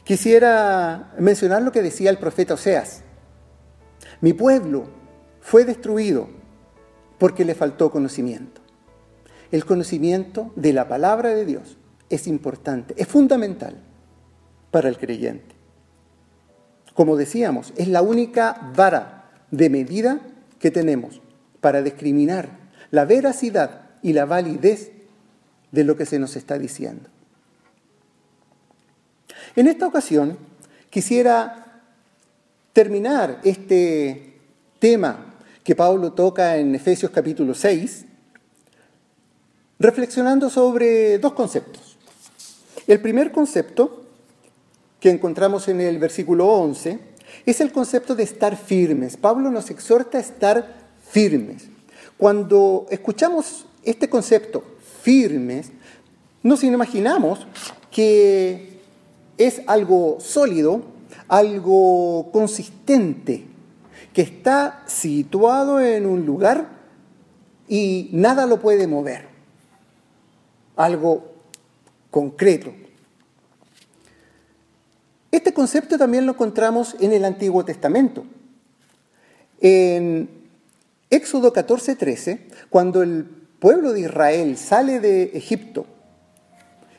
quisiera 0.02 1.12
mencionar 1.18 1.62
lo 1.62 1.70
que 1.70 1.82
decía 1.82 2.10
el 2.10 2.18
profeta 2.18 2.54
Oseas. 2.54 3.04
Mi 4.20 4.32
pueblo 4.32 4.84
fue 5.40 5.64
destruido 5.64 6.28
porque 7.18 7.44
le 7.44 7.54
faltó 7.54 7.92
conocimiento. 7.92 8.60
El 9.52 9.64
conocimiento 9.64 10.52
de 10.56 10.72
la 10.72 10.88
palabra 10.88 11.30
de 11.30 11.44
Dios 11.44 11.76
es 12.10 12.26
importante, 12.26 12.94
es 12.98 13.08
fundamental 13.08 13.76
para 14.70 14.88
el 14.88 14.98
creyente. 14.98 15.54
Como 16.94 17.16
decíamos, 17.16 17.72
es 17.76 17.88
la 17.88 18.02
única 18.02 18.72
vara 18.76 19.30
de 19.50 19.70
medida 19.70 20.20
que 20.58 20.70
tenemos 20.70 21.20
para 21.60 21.82
discriminar 21.82 22.50
la 22.90 23.04
veracidad 23.04 23.82
y 24.02 24.12
la 24.12 24.26
validez 24.26 24.90
de 25.70 25.84
lo 25.84 25.96
que 25.96 26.04
se 26.04 26.18
nos 26.18 26.36
está 26.36 26.58
diciendo. 26.58 27.08
En 29.56 29.68
esta 29.68 29.86
ocasión 29.86 30.36
quisiera 30.90 31.82
terminar 32.72 33.40
este 33.44 34.34
tema 34.78 35.34
que 35.62 35.74
Pablo 35.76 36.12
toca 36.12 36.56
en 36.56 36.74
Efesios 36.74 37.10
capítulo 37.10 37.54
6, 37.54 38.06
reflexionando 39.78 40.50
sobre 40.50 41.18
dos 41.18 41.32
conceptos. 41.32 41.89
El 42.90 42.98
primer 43.00 43.30
concepto 43.30 44.02
que 44.98 45.10
encontramos 45.10 45.68
en 45.68 45.80
el 45.80 46.00
versículo 46.00 46.48
11 46.48 46.98
es 47.46 47.60
el 47.60 47.70
concepto 47.70 48.16
de 48.16 48.24
estar 48.24 48.56
firmes. 48.56 49.16
Pablo 49.16 49.48
nos 49.52 49.70
exhorta 49.70 50.18
a 50.18 50.20
estar 50.20 50.90
firmes. 51.08 51.68
Cuando 52.18 52.86
escuchamos 52.90 53.66
este 53.84 54.10
concepto, 54.10 54.64
firmes, 55.02 55.70
nos 56.42 56.64
imaginamos 56.64 57.46
que 57.92 58.80
es 59.38 59.62
algo 59.68 60.16
sólido, 60.18 60.82
algo 61.28 62.32
consistente, 62.32 63.44
que 64.12 64.22
está 64.22 64.82
situado 64.88 65.78
en 65.80 66.06
un 66.06 66.26
lugar 66.26 66.70
y 67.68 68.10
nada 68.10 68.46
lo 68.46 68.58
puede 68.58 68.88
mover. 68.88 69.28
Algo 70.74 71.30
concreto. 72.10 72.79
Este 75.30 75.54
concepto 75.54 75.96
también 75.96 76.26
lo 76.26 76.32
encontramos 76.32 76.96
en 77.00 77.12
el 77.12 77.24
Antiguo 77.24 77.64
Testamento. 77.64 78.24
En 79.60 80.28
Éxodo 81.08 81.52
14, 81.52 81.96
13, 81.96 82.48
cuando 82.68 83.02
el 83.02 83.24
pueblo 83.58 83.92
de 83.92 84.00
Israel 84.00 84.56
sale 84.56 85.00
de 85.00 85.24
Egipto 85.34 85.86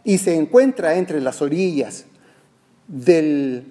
y 0.04 0.18
se 0.18 0.36
encuentra 0.36 0.96
entre 0.96 1.20
las 1.20 1.42
orillas 1.42 2.06
del 2.88 3.66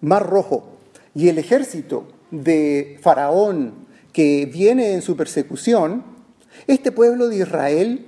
Mar 0.00 0.26
Rojo 0.26 0.76
y 1.14 1.28
el 1.28 1.38
ejército 1.38 2.08
de 2.30 2.98
Faraón 3.02 3.86
que 4.12 4.46
viene 4.46 4.92
en 4.94 5.02
su 5.02 5.16
persecución, 5.16 6.04
este 6.66 6.92
pueblo 6.92 7.28
de 7.28 7.36
Israel 7.36 8.06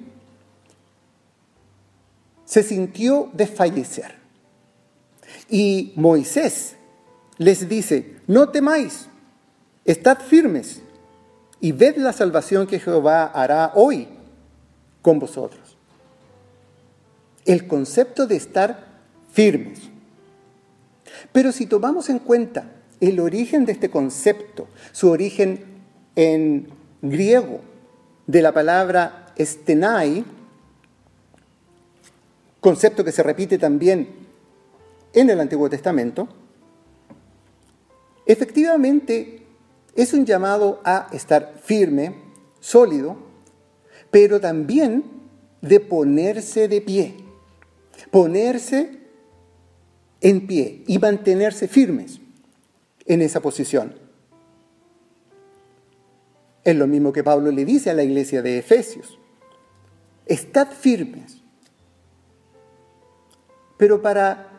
se 2.44 2.62
sintió 2.62 3.30
desfallecer. 3.34 4.17
Y 5.48 5.92
Moisés 5.96 6.76
les 7.38 7.68
dice, 7.68 8.16
no 8.26 8.50
temáis, 8.50 9.08
estad 9.84 10.18
firmes 10.20 10.82
y 11.60 11.72
ved 11.72 11.96
la 11.96 12.12
salvación 12.12 12.66
que 12.66 12.80
Jehová 12.80 13.24
hará 13.24 13.72
hoy 13.74 14.08
con 15.02 15.18
vosotros. 15.18 15.76
El 17.44 17.66
concepto 17.66 18.26
de 18.26 18.36
estar 18.36 18.86
firmes. 19.32 19.80
Pero 21.32 21.52
si 21.52 21.66
tomamos 21.66 22.10
en 22.10 22.18
cuenta 22.18 22.70
el 23.00 23.20
origen 23.20 23.64
de 23.64 23.72
este 23.72 23.90
concepto, 23.90 24.68
su 24.92 25.08
origen 25.08 25.64
en 26.16 26.68
griego 27.00 27.60
de 28.26 28.42
la 28.42 28.52
palabra 28.52 29.32
estenai, 29.36 30.24
concepto 32.60 33.04
que 33.04 33.12
se 33.12 33.22
repite 33.22 33.56
también 33.56 34.27
en 35.20 35.30
el 35.30 35.40
Antiguo 35.40 35.68
Testamento, 35.68 36.28
efectivamente 38.26 39.46
es 39.94 40.12
un 40.12 40.24
llamado 40.24 40.80
a 40.84 41.08
estar 41.12 41.54
firme, 41.62 42.14
sólido, 42.60 43.16
pero 44.10 44.40
también 44.40 45.04
de 45.60 45.80
ponerse 45.80 46.68
de 46.68 46.80
pie, 46.80 47.16
ponerse 48.10 48.98
en 50.20 50.46
pie 50.46 50.84
y 50.86 50.98
mantenerse 50.98 51.68
firmes 51.68 52.20
en 53.06 53.22
esa 53.22 53.40
posición. 53.40 53.94
Es 56.64 56.76
lo 56.76 56.86
mismo 56.86 57.12
que 57.12 57.24
Pablo 57.24 57.50
le 57.50 57.64
dice 57.64 57.90
a 57.90 57.94
la 57.94 58.02
iglesia 58.02 58.42
de 58.42 58.58
Efesios. 58.58 59.18
Estad 60.26 60.68
firmes. 60.70 61.38
Pero 63.78 64.02
para 64.02 64.57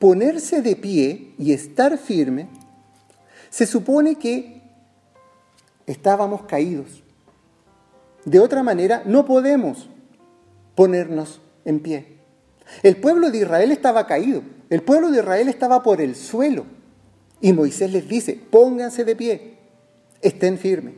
ponerse 0.00 0.62
de 0.62 0.74
pie 0.74 1.34
y 1.38 1.52
estar 1.52 1.96
firme, 1.98 2.48
se 3.50 3.66
supone 3.66 4.16
que 4.16 4.62
estábamos 5.86 6.42
caídos. 6.42 7.04
De 8.24 8.40
otra 8.40 8.62
manera, 8.62 9.02
no 9.04 9.26
podemos 9.26 9.88
ponernos 10.74 11.40
en 11.66 11.80
pie. 11.80 12.16
El 12.82 12.96
pueblo 12.96 13.30
de 13.30 13.38
Israel 13.38 13.70
estaba 13.70 14.06
caído, 14.06 14.42
el 14.70 14.82
pueblo 14.82 15.10
de 15.10 15.18
Israel 15.18 15.48
estaba 15.48 15.82
por 15.82 16.00
el 16.00 16.16
suelo. 16.16 16.64
Y 17.42 17.52
Moisés 17.52 17.92
les 17.92 18.08
dice, 18.08 18.40
pónganse 18.50 19.04
de 19.04 19.16
pie, 19.16 19.54
estén 20.22 20.56
firmes. 20.58 20.94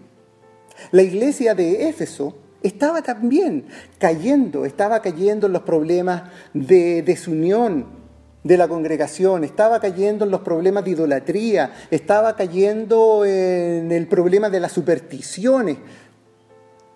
La 0.93 1.03
iglesia 1.03 1.55
de 1.55 1.88
Éfeso 1.88 2.37
estaba 2.62 3.03
también 3.03 3.67
cayendo, 3.99 4.65
estaba 4.65 5.03
cayendo 5.03 5.49
en 5.49 5.55
los 5.55 5.62
problemas 5.62 6.31
de 6.55 7.03
desunión, 7.03 8.02
de 8.44 8.57
la 8.57 8.66
congregación, 8.68 9.44
estaba 9.44 9.81
cayendo 9.81 10.24
en 10.24 10.31
los 10.31 10.40
problemas 10.40 10.85
de 10.85 10.90
idolatría, 10.92 11.72
estaba 11.90 12.35
cayendo 12.35 13.24
en 13.24 13.92
el 13.92 14.09
problema 14.09 14.50
de 14.50 14.61
las 14.61 14.72
supersticiones, 14.72 15.78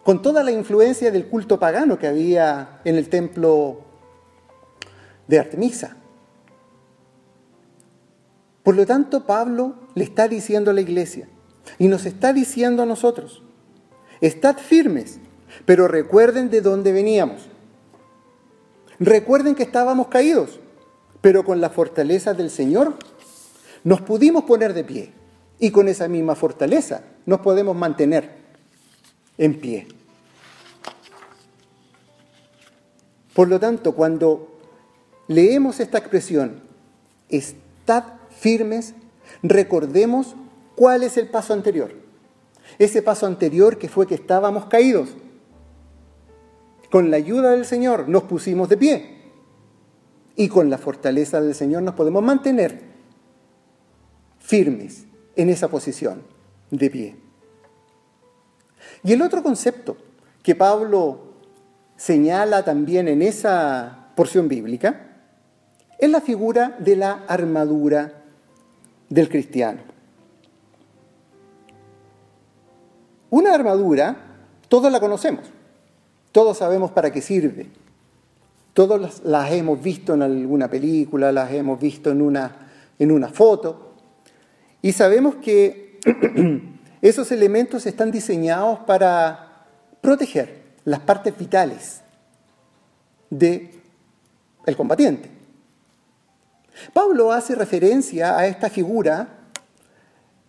con 0.03 0.23
toda 0.23 0.43
la 0.43 0.51
influencia 0.51 1.11
del 1.11 1.27
culto 1.27 1.59
pagano 1.59 1.99
que 1.99 2.07
había 2.07 2.81
en 2.85 2.97
el 2.97 3.09
templo 3.09 3.81
de 5.27 5.39
Artemisa. 5.39 5.97
Por 8.63 8.77
lo 8.77 8.87
tanto, 8.87 9.27
Pablo 9.27 9.77
le 9.95 10.05
está 10.05 10.27
diciendo 10.29 10.73
a 10.73 10.75
la 10.75 10.81
iglesia 10.81 11.29
y 11.79 11.89
nos 11.89 12.07
está 12.07 12.33
diciendo 12.33 12.83
a 12.83 12.87
nosotros, 12.87 13.43
estad 14.21 14.57
firmes, 14.59 15.21
pero 15.65 15.87
recuerden 15.87 16.51
de 16.51 16.61
dónde 16.61 16.93
veníamos. 16.93 17.49
Recuerden 18.99 19.55
que 19.55 19.63
estábamos 19.63 20.09
caídos 20.09 20.59
pero 21.27 21.45
con 21.45 21.61
la 21.61 21.71
fortaleza 21.71 22.35
del 22.35 22.51
Señor 22.51 22.95
nos 23.83 24.01
pudimos 24.01 24.45
poner 24.45 24.73
de 24.75 24.85
pie 24.85 25.11
y 25.59 25.73
con 25.73 25.89
esa 25.89 26.07
misma 26.07 26.37
fortaleza 26.37 27.03
nos 27.27 27.41
podemos 27.41 27.75
mantener 27.75 28.31
en 29.37 29.59
pie. 29.59 29.89
Por 33.35 33.49
lo 33.49 33.59
tanto, 33.59 33.97
cuando 33.97 34.57
leemos 35.27 35.81
esta 35.81 35.99
expresión, 35.99 36.61
estad 37.29 38.05
firmes, 38.31 38.95
recordemos 39.43 40.37
cuál 40.77 41.03
es 41.03 41.17
el 41.17 41.27
paso 41.27 41.55
anterior. 41.55 41.91
Ese 42.79 43.03
paso 43.03 43.27
anterior 43.27 43.79
que 43.79 43.89
fue 43.89 44.07
que 44.07 44.15
estábamos 44.15 44.67
caídos. 44.67 45.09
Con 46.89 47.11
la 47.11 47.17
ayuda 47.17 47.51
del 47.51 47.65
Señor 47.65 48.09
nos 48.09 48.23
pusimos 48.23 48.69
de 48.69 48.77
pie 48.77 49.16
y 50.37 50.49
con 50.49 50.69
la 50.69 50.79
fortaleza 50.79 51.41
del 51.41 51.55
Señor 51.55 51.83
nos 51.83 51.95
podemos 51.95 52.23
mantener 52.23 52.81
firmes 54.39 55.07
en 55.35 55.49
esa 55.49 55.69
posición 55.69 56.23
de 56.71 56.91
pie. 56.91 57.17
Y 59.03 59.13
el 59.13 59.23
otro 59.23 59.43
concepto 59.43 59.97
que 60.43 60.55
Pablo 60.55 61.21
señala 61.97 62.65
también 62.65 63.09
en 63.09 63.23
esa 63.23 64.11
porción 64.15 64.47
bíblica 64.47 65.07
es 65.99 66.11
la 66.11 66.21
figura 66.21 66.77
de 66.79 66.97
la 66.97 67.25
armadura 67.27 68.23
del 69.09 69.29
cristiano. 69.29 69.81
Una 73.31 73.55
armadura, 73.55 74.17
todos 74.69 74.93
la 74.93 75.01
conocemos, 75.01 75.47
todos 76.33 76.59
sabemos 76.59 76.91
para 76.91 77.11
qué 77.11 77.21
sirve, 77.23 77.71
todos 78.77 79.23
las, 79.25 79.53
hemos 79.53 79.83
visto 79.83 80.13
en 80.13 80.21
alguna 80.21 80.69
película, 80.69 81.33
las 81.33 81.51
hemos 81.51 81.81
visto 81.81 82.11
en 82.11 82.21
una, 82.21 82.55
en 82.99 83.11
una 83.11 83.29
foto, 83.31 83.95
y 84.83 84.93
sabemos 84.93 85.37
que 85.37 85.99
esos 87.01 87.33
elementos 87.33 87.87
están 87.87 88.11
diseñados 88.11 88.81
para 88.81 89.65
proteger 90.03 90.75
las 90.85 91.01
partes 91.01 91.39
vitales 91.39 92.03
del 93.31 93.71
el 94.67 94.77
combatiente. 94.77 95.31
Pablo 96.93 97.33
hace 97.33 97.55
referencia 97.55 98.37
a 98.37 98.47
esta 98.47 98.69
figura 98.69 99.27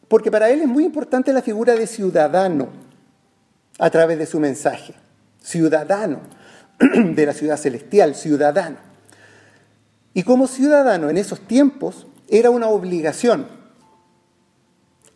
porque 0.09 0.29
para 0.29 0.49
él 0.49 0.59
es 0.59 0.67
muy 0.67 0.83
importante 0.83 1.31
la 1.31 1.41
figura 1.41 1.75
de 1.75 1.87
ciudadano 1.87 2.67
a 3.79 3.89
través 3.89 4.17
de 4.19 4.25
su 4.25 4.41
mensaje. 4.41 4.93
Ciudadano 5.41 6.19
de 7.15 7.25
la 7.25 7.33
ciudad 7.33 7.57
celestial, 7.57 8.15
ciudadano. 8.15 8.77
Y 10.13 10.23
como 10.23 10.47
ciudadano 10.47 11.09
en 11.09 11.17
esos 11.17 11.41
tiempos 11.41 12.07
era 12.27 12.49
una 12.49 12.67
obligación 12.67 13.47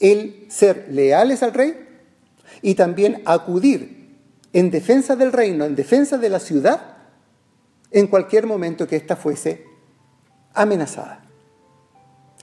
el 0.01 0.47
ser 0.49 0.87
leales 0.89 1.43
al 1.43 1.53
rey 1.53 1.87
y 2.61 2.75
también 2.75 3.21
acudir 3.25 4.17
en 4.51 4.71
defensa 4.71 5.15
del 5.15 5.31
reino, 5.31 5.63
en 5.63 5.75
defensa 5.75 6.17
de 6.17 6.29
la 6.29 6.39
ciudad, 6.39 6.97
en 7.91 8.07
cualquier 8.07 8.47
momento 8.47 8.87
que 8.87 8.97
ésta 8.97 9.15
fuese 9.15 9.63
amenazada. 10.53 11.23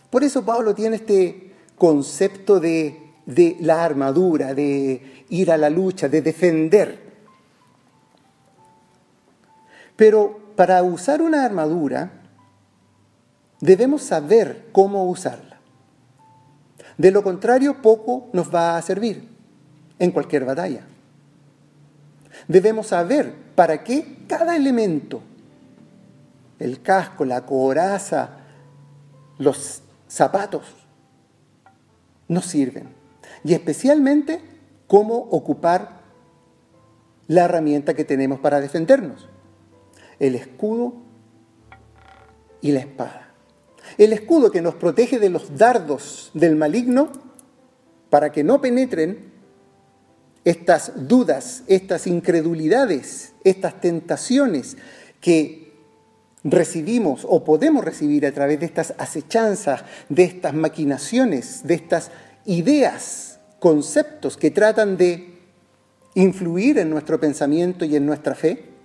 Por 0.09 0.25
eso 0.25 0.45
Pablo 0.45 0.75
tiene 0.75 0.97
este 0.97 1.53
concepto 1.77 2.61
de, 2.61 2.97
de 3.27 3.57
la 3.61 3.85
armadura, 3.85 4.55
de 4.55 5.25
ir 5.29 5.51
a 5.51 5.59
la 5.59 5.69
lucha, 5.69 6.09
de 6.09 6.23
defender. 6.23 7.08
Pero 9.99 10.55
para 10.55 10.81
usar 10.85 11.21
una 11.21 11.45
armadura 11.45 12.13
debemos 13.61 14.05
saber 14.05 14.69
cómo 14.71 15.05
usarla. 15.11 15.59
De 16.97 17.11
lo 17.11 17.25
contrario, 17.25 17.83
poco 17.83 18.29
nos 18.33 18.55
va 18.55 18.77
a 18.77 18.83
servir 18.83 19.29
en 19.99 20.13
cualquier 20.13 20.45
batalla. 20.45 20.83
Debemos 22.47 22.87
saber 22.87 23.35
para 23.57 23.83
qué 23.83 24.25
cada 24.29 24.55
elemento 24.55 25.21
el 26.61 26.81
casco, 26.81 27.25
la 27.25 27.45
coraza, 27.45 28.37
los 29.39 29.83
zapatos, 30.07 30.77
nos 32.29 32.47
sirven. 32.47 32.89
Y 33.43 33.55
especialmente 33.55 34.41
cómo 34.87 35.17
ocupar 35.17 36.03
la 37.27 37.47
herramienta 37.47 37.95
que 37.95 38.05
tenemos 38.05 38.39
para 38.39 38.61
defendernos, 38.61 39.29
el 40.21 40.35
escudo 40.35 40.95
y 42.61 42.73
la 42.73 42.81
espada. 42.81 43.35
El 43.97 44.13
escudo 44.13 44.51
que 44.51 44.61
nos 44.61 44.75
protege 44.75 45.19
de 45.19 45.31
los 45.31 45.57
dardos 45.57 46.31
del 46.35 46.57
maligno 46.57 47.11
para 48.11 48.33
que 48.33 48.45
no 48.45 48.61
penetren 48.61 49.33
estas 50.45 51.09
dudas, 51.09 51.63
estas 51.67 52.07
incredulidades, 52.07 53.33
estas 53.45 53.81
tentaciones 53.81 54.77
que 55.21 55.69
recibimos 56.45 57.27
o 57.29 57.45
podemos 57.45 57.85
recibir 57.85 58.25
a 58.27 58.33
través 58.33 58.61
de 58.61 58.67
estas 58.67 58.95
acechanzas, 58.99 59.85
de 60.09 60.25
estas 60.25 60.55
maquinaciones, 60.55 61.67
de 61.67 61.75
estas 61.75 62.11
ideas, 62.45 63.41
conceptos 63.59 64.37
que 64.37 64.51
tratan 64.51 64.97
de 64.97 65.39
influir 66.15 66.79
en 66.79 66.91
nuestro 66.91 67.21
pensamiento 67.21 67.85
y 67.85 67.97
en 67.97 68.07
nuestra 68.07 68.35
fe. 68.35 68.78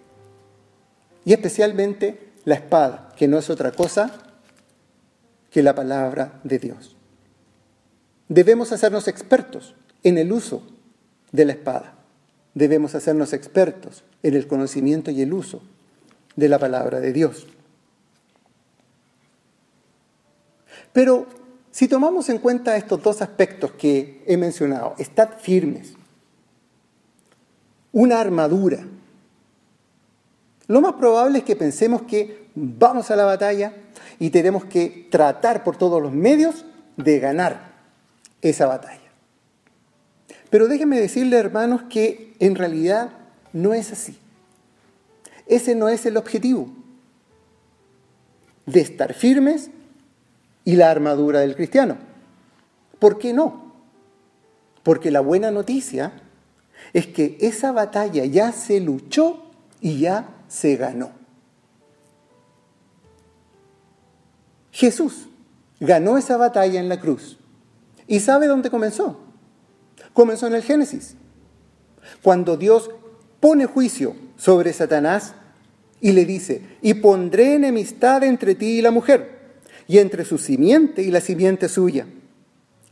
Y 1.26 1.34
especialmente 1.34 2.34
la 2.46 2.56
espada, 2.56 3.10
que 3.16 3.28
no 3.28 3.38
es 3.38 3.50
otra 3.50 3.72
cosa 3.72 4.12
que 5.52 5.64
la 5.64 5.76
palabra 5.76 6.40
de 6.44 6.60
Dios. 6.60 6.96
Debemos 8.28 8.72
hacernos 8.72 9.08
expertos 9.08 9.76
en 10.04 10.18
el 10.18 10.32
uso 10.32 10.64
de 11.32 11.46
la 11.46 11.54
espada. 11.54 11.96
Debemos 12.54 12.96
hacernos 12.96 13.34
expertos 13.34 14.04
en 14.24 14.36
el 14.36 14.48
conocimiento 14.48 15.12
y 15.12 15.22
el 15.22 15.34
uso 15.34 15.62
de 16.36 16.50
la 16.50 16.60
palabra 16.60 17.00
de 17.00 17.14
Dios. 17.14 17.48
Pero 20.92 21.28
si 21.72 21.88
tomamos 21.88 22.30
en 22.30 22.38
cuenta 22.38 22.78
estos 22.78 23.02
dos 23.02 23.22
aspectos 23.22 23.72
que 23.72 24.24
he 24.28 24.38
mencionado, 24.38 24.96
estad 24.98 25.40
firmes, 25.40 25.94
una 27.92 28.20
armadura, 28.20 28.86
lo 30.74 30.82
más 30.82 30.94
probable 30.94 31.38
es 31.38 31.44
que 31.44 31.56
pensemos 31.56 32.02
que 32.02 32.48
vamos 32.56 33.12
a 33.12 33.16
la 33.16 33.26
batalla 33.26 33.74
y 34.18 34.32
tenemos 34.32 34.66
que 34.66 35.08
tratar 35.12 35.64
por 35.64 35.78
todos 35.78 36.02
los 36.02 36.12
medios 36.12 36.66
de 36.98 37.20
ganar 37.20 37.74
esa 38.42 38.66
batalla. 38.66 39.12
Pero 40.50 40.68
déjenme 40.68 41.00
decirle, 41.00 41.38
hermanos, 41.38 41.84
que 41.92 42.34
en 42.40 42.56
realidad 42.56 43.12
no 43.54 43.76
es 43.76 43.92
así. 43.92 44.18
Ese 45.46 45.76
no 45.76 45.90
es 45.90 46.08
el 46.08 46.18
objetivo. 46.18 46.70
De 48.66 48.82
estar 48.82 49.14
firmes 49.14 49.70
y 50.66 50.76
la 50.76 50.90
armadura 50.90 51.42
del 51.42 51.56
cristiano. 51.56 51.98
¿Por 52.98 53.20
qué 53.20 53.32
no? 53.32 53.76
Porque 54.82 55.12
la 55.12 55.20
buena 55.20 55.52
noticia 55.52 56.14
es 56.94 57.06
que 57.06 57.38
esa 57.42 57.72
batalla 57.72 58.26
ya 58.26 58.52
se 58.52 58.80
luchó 58.80 59.52
y 59.80 60.00
ya 60.00 60.40
se 60.48 60.76
ganó. 60.76 61.12
Jesús 64.72 65.28
ganó 65.80 66.18
esa 66.18 66.38
batalla 66.38 66.80
en 66.80 66.90
la 66.90 67.00
cruz. 67.00 67.38
¿Y 68.08 68.20
sabe 68.20 68.48
dónde 68.48 68.70
comenzó? 68.70 69.20
Comenzó 70.14 70.48
en 70.48 70.56
el 70.56 70.64
Génesis. 70.64 71.16
Cuando 72.22 72.58
Dios 72.58 72.90
pone 73.40 73.66
juicio 73.66 74.16
sobre 74.36 74.74
Satanás 74.74 75.36
y 76.02 76.12
le 76.12 76.26
dice, 76.26 76.62
y 76.82 76.96
pondré 76.96 77.56
enemistad 77.56 78.24
entre 78.24 78.56
ti 78.56 78.80
y 78.80 78.82
la 78.82 78.92
mujer, 78.92 79.54
y 79.88 80.00
entre 80.00 80.26
su 80.26 80.38
simiente 80.38 81.02
y 81.02 81.12
la 81.12 81.22
simiente 81.22 81.70
suya. 81.70 82.08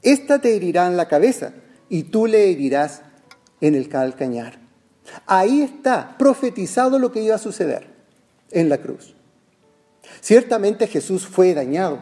Esta 0.02 0.40
te 0.40 0.56
herirá 0.56 0.88
en 0.88 0.98
la 0.98 1.08
cabeza 1.08 1.54
y 1.90 2.04
tú 2.04 2.26
le 2.26 2.52
herirás 2.52 3.02
en 3.60 3.76
el 3.76 3.90
calcañar. 3.90 4.61
Ahí 5.26 5.62
está 5.62 6.18
profetizado 6.18 7.00
lo 7.00 7.12
que 7.12 7.22
iba 7.22 7.36
a 7.36 7.40
suceder 7.40 7.88
en 8.52 8.70
la 8.70 8.78
cruz. 8.78 9.16
Ciertamente 10.20 10.88
Jesús 10.88 11.28
fue 11.28 11.54
dañado. 11.54 12.00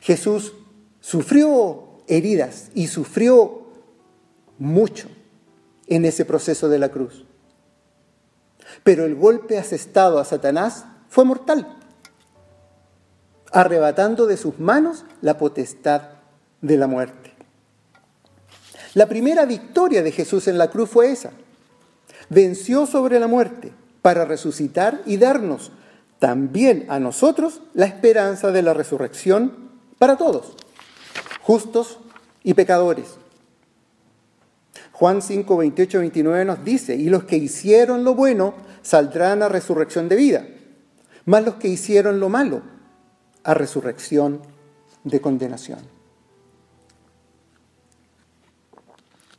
Jesús 0.00 0.54
sufrió 1.00 2.02
heridas 2.06 2.70
y 2.74 2.86
sufrió 2.88 3.66
mucho 4.58 5.08
en 5.86 6.04
ese 6.04 6.24
proceso 6.24 6.68
de 6.68 6.78
la 6.78 6.90
cruz. 6.90 7.24
Pero 8.84 9.04
el 9.04 9.14
golpe 9.14 9.58
asestado 9.58 10.18
a 10.18 10.24
Satanás 10.24 10.84
fue 11.08 11.24
mortal, 11.24 11.76
arrebatando 13.50 14.26
de 14.26 14.36
sus 14.36 14.58
manos 14.60 15.04
la 15.22 15.38
potestad 15.38 16.02
de 16.60 16.76
la 16.76 16.86
muerte. 16.86 17.34
La 18.94 19.06
primera 19.06 19.44
victoria 19.44 20.02
de 20.02 20.12
Jesús 20.12 20.48
en 20.48 20.58
la 20.58 20.70
cruz 20.70 20.90
fue 20.90 21.10
esa. 21.10 21.30
Venció 22.30 22.86
sobre 22.86 23.18
la 23.18 23.26
muerte 23.26 23.72
para 24.02 24.24
resucitar 24.24 25.02
y 25.04 25.16
darnos 25.16 25.72
también 26.20 26.86
a 26.88 27.00
nosotros 27.00 27.60
la 27.74 27.86
esperanza 27.86 28.52
de 28.52 28.62
la 28.62 28.72
resurrección 28.72 29.70
para 29.98 30.16
todos, 30.16 30.54
justos 31.42 31.98
y 32.44 32.54
pecadores. 32.54 33.16
Juan 34.92 35.22
5, 35.22 35.56
28, 35.56 35.98
29 35.98 36.44
nos 36.44 36.64
dice, 36.64 36.94
y 36.94 37.08
los 37.08 37.24
que 37.24 37.36
hicieron 37.36 38.04
lo 38.04 38.14
bueno 38.14 38.54
saldrán 38.82 39.42
a 39.42 39.48
resurrección 39.48 40.08
de 40.08 40.16
vida, 40.16 40.46
mas 41.24 41.44
los 41.44 41.56
que 41.56 41.68
hicieron 41.68 42.20
lo 42.20 42.28
malo 42.28 42.62
a 43.42 43.54
resurrección 43.54 44.40
de 45.02 45.20
condenación. 45.20 45.80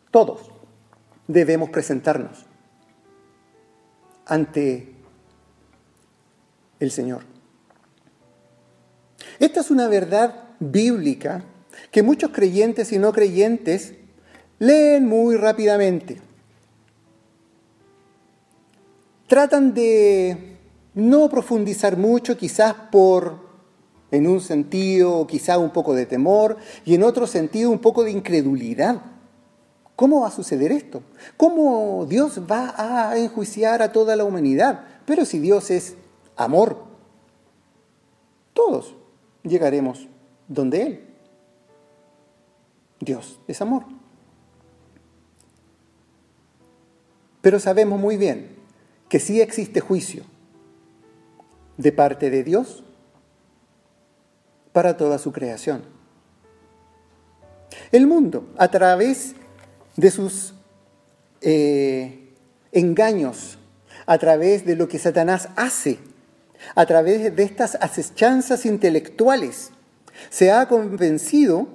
Todos 0.09 0.51
debemos 1.27 1.69
presentarnos 1.69 2.50
ante 4.31 4.87
el 6.79 6.89
Señor. 6.89 7.23
Esta 9.39 9.59
es 9.59 9.69
una 9.69 9.87
verdad 9.87 10.49
bíblica 10.59 11.43
que 11.91 12.01
muchos 12.01 12.31
creyentes 12.31 12.91
y 12.91 12.97
no 12.97 13.11
creyentes 13.11 13.93
leen 14.59 15.07
muy 15.07 15.35
rápidamente. 15.35 16.19
tratan 19.31 19.73
de 19.73 20.57
no 20.93 21.29
profundizar 21.29 21.95
mucho, 21.95 22.35
quizás 22.35 22.73
por, 22.91 23.39
en 24.11 24.27
un 24.27 24.41
sentido, 24.41 25.25
quizás 25.25 25.57
un 25.57 25.69
poco 25.69 25.93
de 25.93 26.05
temor 26.05 26.57
y 26.83 26.95
en 26.95 27.03
otro 27.03 27.25
sentido 27.25 27.71
un 27.71 27.79
poco 27.79 28.03
de 28.03 28.11
incredulidad. 28.11 29.01
¿Cómo 30.01 30.21
va 30.21 30.29
a 30.29 30.31
suceder 30.31 30.71
esto? 30.71 31.03
¿Cómo 31.37 32.07
Dios 32.07 32.41
va 32.49 32.73
a 32.75 33.15
enjuiciar 33.19 33.83
a 33.83 33.91
toda 33.91 34.15
la 34.15 34.23
humanidad? 34.23 34.83
Pero 35.05 35.25
si 35.25 35.37
Dios 35.37 35.69
es 35.69 35.95
amor, 36.35 36.85
todos 38.53 38.95
llegaremos 39.43 40.07
donde 40.47 40.81
Él. 40.81 41.07
Dios 42.99 43.39
es 43.47 43.61
amor. 43.61 43.83
Pero 47.43 47.59
sabemos 47.59 47.99
muy 47.99 48.17
bien 48.17 48.55
que 49.07 49.19
sí 49.19 49.39
existe 49.39 49.81
juicio 49.81 50.23
de 51.77 51.91
parte 51.91 52.31
de 52.31 52.43
Dios 52.43 52.83
para 54.73 54.97
toda 54.97 55.19
su 55.19 55.31
creación. 55.31 55.83
El 57.91 58.07
mundo, 58.07 58.47
a 58.57 58.69
través 58.69 59.35
de 59.97 60.11
sus 60.11 60.53
eh, 61.41 62.29
engaños, 62.71 63.57
a 64.05 64.17
través 64.17 64.65
de 64.65 64.75
lo 64.75 64.87
que 64.87 64.99
Satanás 64.99 65.49
hace, 65.55 65.99
a 66.75 66.85
través 66.85 67.35
de 67.35 67.43
estas 67.43 67.75
asechanzas 67.75 68.65
intelectuales, 68.65 69.71
se 70.29 70.51
ha 70.51 70.67
convencido 70.67 71.67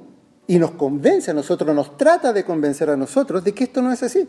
y 0.46 0.58
nos 0.58 0.72
convence 0.72 1.30
a 1.30 1.34
nosotros, 1.34 1.74
nos 1.74 1.96
trata 1.96 2.32
de 2.32 2.44
convencer 2.44 2.90
a 2.90 2.96
nosotros 2.96 3.42
de 3.42 3.52
que 3.52 3.64
esto 3.64 3.82
no 3.82 3.92
es 3.92 4.02
así. 4.02 4.28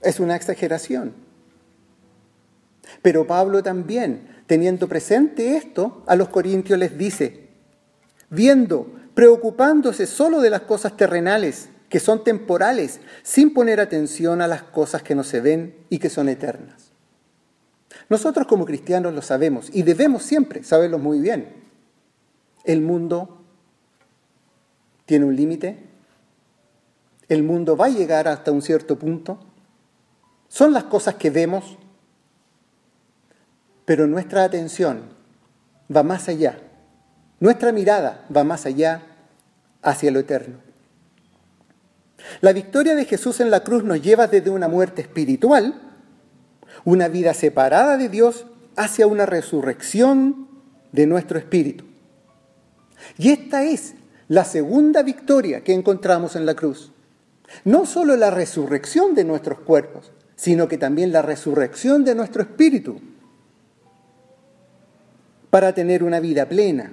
Es 0.00 0.20
una 0.20 0.36
exageración. 0.36 1.12
Pero 3.02 3.26
Pablo 3.26 3.62
también, 3.62 4.42
teniendo 4.46 4.88
presente 4.88 5.56
esto, 5.56 6.02
a 6.06 6.16
los 6.16 6.28
corintios 6.28 6.78
les 6.78 6.96
dice, 6.96 7.48
viendo, 8.30 8.86
preocupándose 9.14 10.06
solo 10.06 10.40
de 10.40 10.50
las 10.50 10.62
cosas 10.62 10.96
terrenales, 10.96 11.68
que 11.88 12.00
son 12.00 12.22
temporales, 12.22 13.00
sin 13.22 13.54
poner 13.54 13.80
atención 13.80 14.42
a 14.42 14.46
las 14.46 14.62
cosas 14.62 15.02
que 15.02 15.14
no 15.14 15.24
se 15.24 15.40
ven 15.40 15.74
y 15.88 15.98
que 15.98 16.10
son 16.10 16.28
eternas. 16.28 16.92
Nosotros 18.08 18.46
como 18.46 18.64
cristianos 18.64 19.14
lo 19.14 19.22
sabemos 19.22 19.70
y 19.72 19.82
debemos 19.82 20.22
siempre 20.22 20.64
saberlo 20.64 20.98
muy 20.98 21.20
bien. 21.20 21.54
El 22.64 22.80
mundo 22.82 23.42
tiene 25.06 25.24
un 25.24 25.36
límite, 25.36 25.78
el 27.28 27.42
mundo 27.42 27.76
va 27.76 27.86
a 27.86 27.90
llegar 27.90 28.28
hasta 28.28 28.52
un 28.52 28.62
cierto 28.62 28.98
punto, 28.98 29.38
son 30.48 30.72
las 30.72 30.84
cosas 30.84 31.14
que 31.14 31.30
vemos, 31.30 31.78
pero 33.84 34.06
nuestra 34.06 34.44
atención 34.44 35.02
va 35.94 36.02
más 36.02 36.28
allá, 36.28 36.58
nuestra 37.40 37.72
mirada 37.72 38.26
va 38.34 38.44
más 38.44 38.66
allá 38.66 39.02
hacia 39.82 40.10
lo 40.10 40.18
eterno. 40.18 40.67
La 42.40 42.52
victoria 42.52 42.94
de 42.94 43.04
Jesús 43.04 43.40
en 43.40 43.50
la 43.50 43.60
cruz 43.60 43.84
nos 43.84 44.02
lleva 44.02 44.26
desde 44.26 44.50
una 44.50 44.68
muerte 44.68 45.02
espiritual, 45.02 45.80
una 46.84 47.08
vida 47.08 47.34
separada 47.34 47.96
de 47.96 48.08
Dios, 48.08 48.46
hacia 48.76 49.06
una 49.06 49.26
resurrección 49.26 50.48
de 50.92 51.06
nuestro 51.06 51.38
espíritu. 51.38 51.84
Y 53.16 53.30
esta 53.30 53.64
es 53.64 53.94
la 54.28 54.44
segunda 54.44 55.02
victoria 55.02 55.62
que 55.62 55.72
encontramos 55.72 56.36
en 56.36 56.46
la 56.46 56.54
cruz. 56.54 56.92
No 57.64 57.86
solo 57.86 58.16
la 58.16 58.30
resurrección 58.30 59.14
de 59.14 59.24
nuestros 59.24 59.60
cuerpos, 59.60 60.12
sino 60.36 60.68
que 60.68 60.78
también 60.78 61.12
la 61.12 61.22
resurrección 61.22 62.04
de 62.04 62.14
nuestro 62.14 62.42
espíritu, 62.42 63.00
para 65.50 65.72
tener 65.72 66.04
una 66.04 66.20
vida 66.20 66.46
plena, 66.46 66.92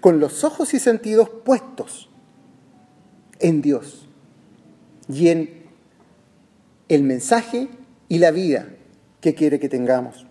con 0.00 0.20
los 0.20 0.44
ojos 0.44 0.74
y 0.74 0.78
sentidos 0.78 1.30
puestos 1.42 2.10
en 3.40 3.62
Dios 3.62 4.07
y 5.08 5.28
en 5.28 5.64
el 6.88 7.02
mensaje 7.02 7.68
y 8.08 8.18
la 8.18 8.30
vida 8.30 8.68
que 9.20 9.34
quiere 9.34 9.58
que 9.58 9.68
tengamos. 9.68 10.26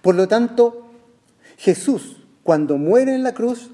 Por 0.00 0.14
lo 0.14 0.28
tanto, 0.28 0.90
Jesús, 1.56 2.24
cuando 2.42 2.78
muere 2.78 3.14
en 3.14 3.22
la 3.22 3.34
cruz, 3.34 3.70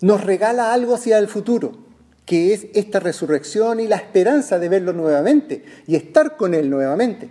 nos 0.00 0.24
regala 0.24 0.72
algo 0.72 0.94
hacia 0.94 1.18
el 1.18 1.28
futuro 1.28 1.90
que 2.30 2.54
es 2.54 2.68
esta 2.74 3.00
resurrección 3.00 3.80
y 3.80 3.88
la 3.88 3.96
esperanza 3.96 4.60
de 4.60 4.68
verlo 4.68 4.92
nuevamente 4.92 5.64
y 5.88 5.96
estar 5.96 6.36
con 6.36 6.54
Él 6.54 6.70
nuevamente. 6.70 7.28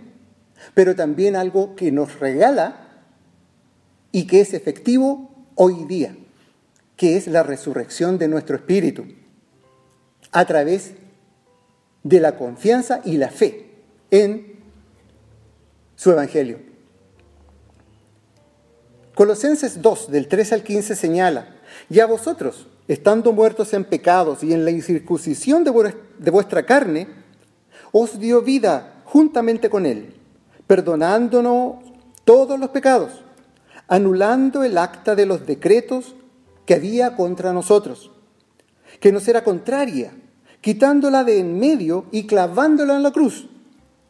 Pero 0.74 0.94
también 0.94 1.36
algo 1.36 1.74
que 1.74 1.90
nos 1.90 2.20
regala 2.20 3.06
y 4.12 4.26
que 4.26 4.42
es 4.42 4.52
efectivo 4.52 5.46
hoy 5.54 5.86
día, 5.86 6.14
que 6.96 7.16
es 7.16 7.28
la 7.28 7.42
resurrección 7.42 8.18
de 8.18 8.28
nuestro 8.28 8.56
espíritu, 8.56 9.06
a 10.32 10.44
través 10.44 10.92
de 12.02 12.20
la 12.20 12.36
confianza 12.36 13.00
y 13.04 13.16
la 13.16 13.30
fe 13.30 13.70
en 14.10 14.58
su 15.96 16.10
Evangelio. 16.10 16.58
Colosenses 19.14 19.82
2, 19.82 20.10
del 20.10 20.28
3 20.28 20.52
al 20.54 20.62
15 20.62 20.96
señala, 20.96 21.56
y 21.90 22.00
a 22.00 22.06
vosotros, 22.06 22.68
estando 22.88 23.32
muertos 23.32 23.74
en 23.74 23.84
pecados 23.84 24.42
y 24.42 24.52
en 24.54 24.64
la 24.64 24.70
incircuncisión 24.70 25.62
de 25.62 26.30
vuestra 26.30 26.64
carne, 26.64 27.06
os 27.92 28.18
dio 28.18 28.40
vida 28.40 29.02
juntamente 29.04 29.68
con 29.68 29.84
Él, 29.84 30.14
perdonándonos 30.66 31.76
todos 32.24 32.58
los 32.58 32.70
pecados, 32.70 33.24
anulando 33.88 34.62
el 34.62 34.78
acta 34.78 35.14
de 35.14 35.26
los 35.26 35.46
decretos 35.46 36.14
que 36.64 36.74
había 36.74 37.16
contra 37.16 37.52
nosotros, 37.52 38.10
que 39.00 39.12
nos 39.12 39.26
era 39.28 39.44
contraria, 39.44 40.12
quitándola 40.60 41.24
de 41.24 41.38
en 41.38 41.58
medio 41.58 42.06
y 42.10 42.26
clavándola 42.26 42.96
en 42.96 43.02
la 43.02 43.12
cruz, 43.12 43.48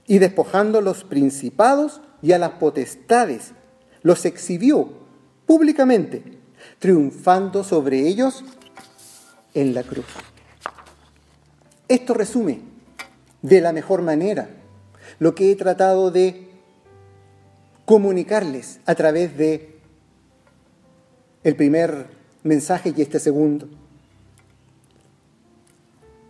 y 0.06 0.18
despojando 0.18 0.80
los 0.80 1.04
principados 1.04 2.00
y 2.20 2.32
a 2.32 2.38
las 2.38 2.52
potestades, 2.52 3.52
los 4.02 4.24
exhibió 4.24 4.88
públicamente, 5.46 6.22
triunfando 6.78 7.62
sobre 7.62 8.08
ellos 8.08 8.44
en 9.54 9.74
la 9.74 9.82
cruz. 9.82 10.06
Esto 11.88 12.14
resume 12.14 12.60
de 13.42 13.60
la 13.60 13.72
mejor 13.72 14.02
manera 14.02 14.50
lo 15.18 15.34
que 15.34 15.50
he 15.50 15.56
tratado 15.56 16.10
de 16.10 16.48
comunicarles 17.84 18.80
a 18.86 18.94
través 18.94 19.36
de 19.36 19.78
el 21.42 21.56
primer 21.56 22.08
mensaje 22.42 22.94
y 22.96 23.02
este 23.02 23.18
segundo. 23.18 23.68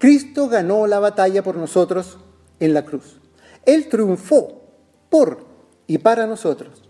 Cristo 0.00 0.48
ganó 0.48 0.86
la 0.86 0.98
batalla 0.98 1.42
por 1.42 1.56
nosotros 1.56 2.18
en 2.58 2.72
la 2.72 2.86
cruz. 2.86 3.20
Él 3.66 3.86
triunfó 3.90 4.62
por 5.10 5.44
y 5.86 5.98
para 5.98 6.26
nosotros. 6.26 6.82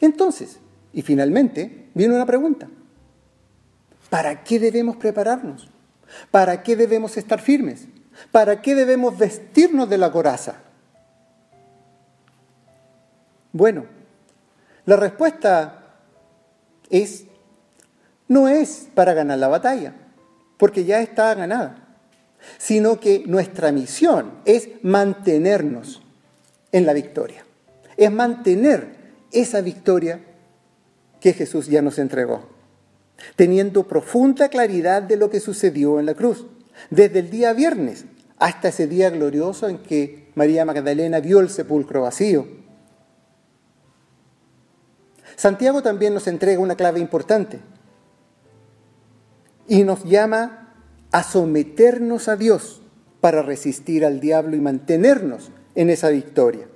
Entonces, 0.00 0.60
y 0.92 1.02
finalmente, 1.02 1.90
viene 1.94 2.14
una 2.14 2.26
pregunta. 2.26 2.68
¿Para 4.08 4.44
qué 4.44 4.60
debemos 4.60 4.98
prepararnos? 4.98 5.68
¿Para 6.30 6.62
qué 6.62 6.76
debemos 6.76 7.16
estar 7.16 7.40
firmes? 7.40 7.88
¿Para 8.30 8.62
qué 8.62 8.76
debemos 8.76 9.18
vestirnos 9.18 9.90
de 9.90 9.98
la 9.98 10.12
coraza? 10.12 10.60
Bueno, 13.52 13.86
la 14.86 14.94
respuesta 14.94 15.96
es, 16.88 17.24
no 18.28 18.46
es 18.46 18.88
para 18.94 19.12
ganar 19.12 19.38
la 19.38 19.48
batalla, 19.48 19.94
porque 20.58 20.84
ya 20.84 21.00
está 21.00 21.34
ganada, 21.34 21.96
sino 22.58 23.00
que 23.00 23.24
nuestra 23.26 23.72
misión 23.72 24.32
es 24.44 24.68
mantenernos 24.82 26.02
en 26.72 26.84
la 26.84 26.92
victoria, 26.92 27.44
es 27.96 28.12
mantener 28.12 28.98
esa 29.32 29.62
victoria 29.62 30.20
que 31.20 31.32
Jesús 31.32 31.66
ya 31.68 31.80
nos 31.80 31.98
entregó 31.98 32.58
teniendo 33.36 33.86
profunda 33.86 34.48
claridad 34.48 35.02
de 35.02 35.16
lo 35.16 35.30
que 35.30 35.40
sucedió 35.40 36.00
en 36.00 36.06
la 36.06 36.14
cruz, 36.14 36.46
desde 36.90 37.20
el 37.20 37.30
día 37.30 37.52
viernes 37.52 38.04
hasta 38.38 38.68
ese 38.68 38.86
día 38.86 39.10
glorioso 39.10 39.68
en 39.68 39.78
que 39.78 40.30
María 40.34 40.64
Magdalena 40.64 41.20
vio 41.20 41.40
el 41.40 41.50
sepulcro 41.50 42.02
vacío. 42.02 42.46
Santiago 45.36 45.82
también 45.82 46.14
nos 46.14 46.26
entrega 46.26 46.60
una 46.60 46.76
clave 46.76 47.00
importante 47.00 47.60
y 49.68 49.84
nos 49.84 50.04
llama 50.04 50.74
a 51.12 51.22
someternos 51.22 52.28
a 52.28 52.36
Dios 52.36 52.80
para 53.20 53.42
resistir 53.42 54.04
al 54.04 54.20
diablo 54.20 54.56
y 54.56 54.60
mantenernos 54.60 55.50
en 55.74 55.90
esa 55.90 56.08
victoria. 56.08 56.66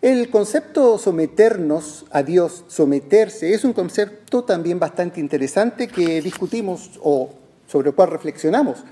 El 0.00 0.30
concepto 0.30 0.96
someternos 0.98 2.06
a 2.12 2.22
Dios, 2.22 2.64
someterse, 2.68 3.52
es 3.52 3.64
un 3.64 3.72
concepto 3.72 4.44
también 4.44 4.78
bastante 4.78 5.20
interesante 5.20 5.88
que 5.88 6.22
discutimos 6.22 7.00
o 7.02 7.30
sobre 7.66 7.90
el 7.90 7.94
cual 7.96 8.10
reflexionamos 8.10 8.84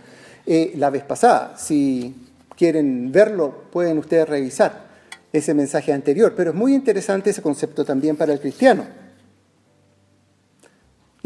eh, 0.46 0.72
la 0.76 0.90
vez 0.90 1.04
pasada. 1.04 1.56
Si 1.56 2.14
quieren 2.56 3.12
verlo, 3.12 3.64
pueden 3.70 3.98
ustedes 3.98 4.28
revisar 4.28 4.86
ese 5.32 5.54
mensaje 5.54 5.92
anterior, 5.92 6.34
pero 6.36 6.50
es 6.50 6.56
muy 6.56 6.74
interesante 6.74 7.30
ese 7.30 7.42
concepto 7.42 7.84
también 7.84 8.16
para 8.16 8.32
el 8.32 8.40
cristiano. 8.40 9.05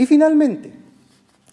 Y 0.00 0.06
finalmente, 0.06 0.72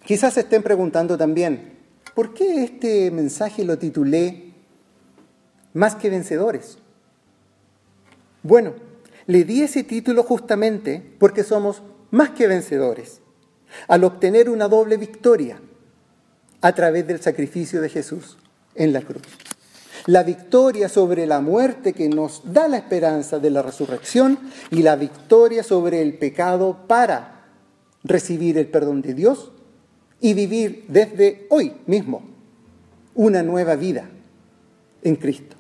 quizás 0.06 0.36
se 0.36 0.40
estén 0.40 0.64
preguntando 0.64 1.18
también, 1.18 1.74
¿por 2.16 2.34
qué 2.34 2.64
este 2.64 3.12
mensaje 3.12 3.66
lo 3.66 3.78
titulé 3.78 4.54
Más 5.74 5.96
que 5.96 6.10
vencedores? 6.10 6.78
Bueno, 8.44 8.74
le 9.26 9.44
di 9.44 9.64
ese 9.64 9.84
título 9.84 10.24
justamente 10.24 11.04
porque 11.20 11.44
somos 11.44 11.84
más 12.10 12.30
que 12.30 12.48
vencedores 12.48 13.20
al 13.90 14.06
obtener 14.06 14.50
una 14.50 14.70
doble 14.70 14.96
victoria 14.96 15.60
a 16.62 16.72
través 16.72 17.06
del 17.06 17.20
sacrificio 17.20 17.82
de 17.82 17.90
Jesús 17.90 18.38
en 18.76 18.94
la 18.94 19.02
cruz. 19.02 19.24
La 20.06 20.24
victoria 20.24 20.88
sobre 20.88 21.26
la 21.26 21.42
muerte 21.42 21.92
que 21.92 22.08
nos 22.08 22.54
da 22.54 22.70
la 22.70 22.78
esperanza 22.78 23.40
de 23.40 23.50
la 23.50 23.62
resurrección 23.62 24.40
y 24.72 24.84
la 24.84 24.96
victoria 24.96 25.64
sobre 25.64 26.02
el 26.02 26.18
pecado 26.18 26.88
para 26.88 27.37
recibir 28.08 28.58
el 28.58 28.68
perdón 28.68 29.02
de 29.02 29.14
Dios 29.14 29.52
y 30.20 30.34
vivir 30.34 30.86
desde 30.88 31.46
hoy 31.50 31.74
mismo 31.86 32.24
una 33.14 33.44
nueva 33.44 33.76
vida 33.76 34.10
en 35.04 35.16
Cristo. 35.16 35.56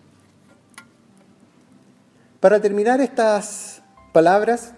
Para 2.39 2.61
terminar 2.61 3.01
estas 3.01 3.81
palabras, 4.13 4.73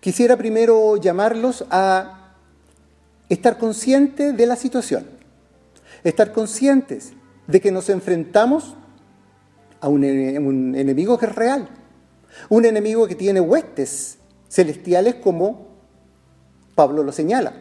quisiera 0.00 0.36
primero 0.36 0.96
llamarlos 0.96 1.64
a 1.70 2.34
estar 3.28 3.58
conscientes 3.58 4.36
de 4.36 4.46
la 4.46 4.56
situación, 4.56 5.06
estar 6.02 6.32
conscientes 6.32 7.12
de 7.46 7.60
que 7.60 7.70
nos 7.70 7.88
enfrentamos 7.88 8.74
a 9.80 9.88
un, 9.88 10.04
enemigo 10.04 11.18
que 11.18 11.26
es 11.26 11.34
real, 11.34 11.68
un 12.48 12.64
enemigo 12.64 13.06
que 13.06 13.14
tiene 13.14 13.40
huestes 13.40 14.17
celestiales 14.48 15.16
como 15.16 15.68
Pablo 16.74 17.02
lo 17.02 17.12
señala, 17.12 17.52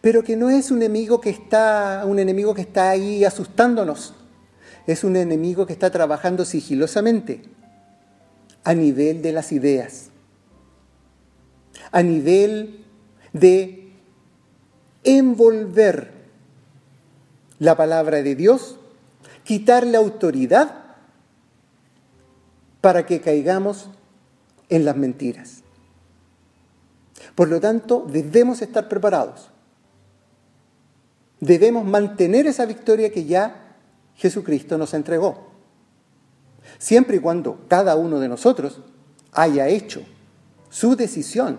pero 0.00 0.22
que 0.22 0.36
no 0.36 0.50
es 0.50 0.70
un 0.70 0.78
enemigo 0.78 1.20
que 1.20 1.30
está, 1.30 2.02
un 2.06 2.18
enemigo 2.18 2.54
que 2.54 2.62
está 2.62 2.90
ahí 2.90 3.24
asustándonos, 3.24 4.14
es 4.86 5.04
un 5.04 5.16
enemigo 5.16 5.66
que 5.66 5.72
está 5.72 5.90
trabajando 5.90 6.44
sigilosamente 6.44 7.42
a 8.64 8.74
nivel 8.74 9.22
de 9.22 9.32
las 9.32 9.52
ideas, 9.52 10.10
a 11.92 12.02
nivel 12.02 12.84
de 13.32 13.92
envolver 15.04 16.12
la 17.58 17.76
palabra 17.76 18.22
de 18.22 18.34
Dios, 18.34 18.78
quitarle 19.44 19.96
autoridad 19.96 20.74
para 22.80 23.06
que 23.06 23.20
caigamos 23.20 23.90
en 24.68 24.84
las 24.84 24.96
mentiras. 24.96 25.62
Por 27.34 27.48
lo 27.48 27.60
tanto, 27.60 28.06
debemos 28.08 28.62
estar 28.62 28.88
preparados. 28.88 29.50
Debemos 31.40 31.84
mantener 31.84 32.46
esa 32.46 32.66
victoria 32.66 33.10
que 33.10 33.24
ya 33.24 33.76
Jesucristo 34.16 34.76
nos 34.76 34.94
entregó. 34.94 35.50
Siempre 36.78 37.16
y 37.16 37.20
cuando 37.20 37.64
cada 37.68 37.96
uno 37.96 38.20
de 38.20 38.28
nosotros 38.28 38.80
haya 39.32 39.68
hecho 39.68 40.02
su 40.68 40.96
decisión 40.96 41.58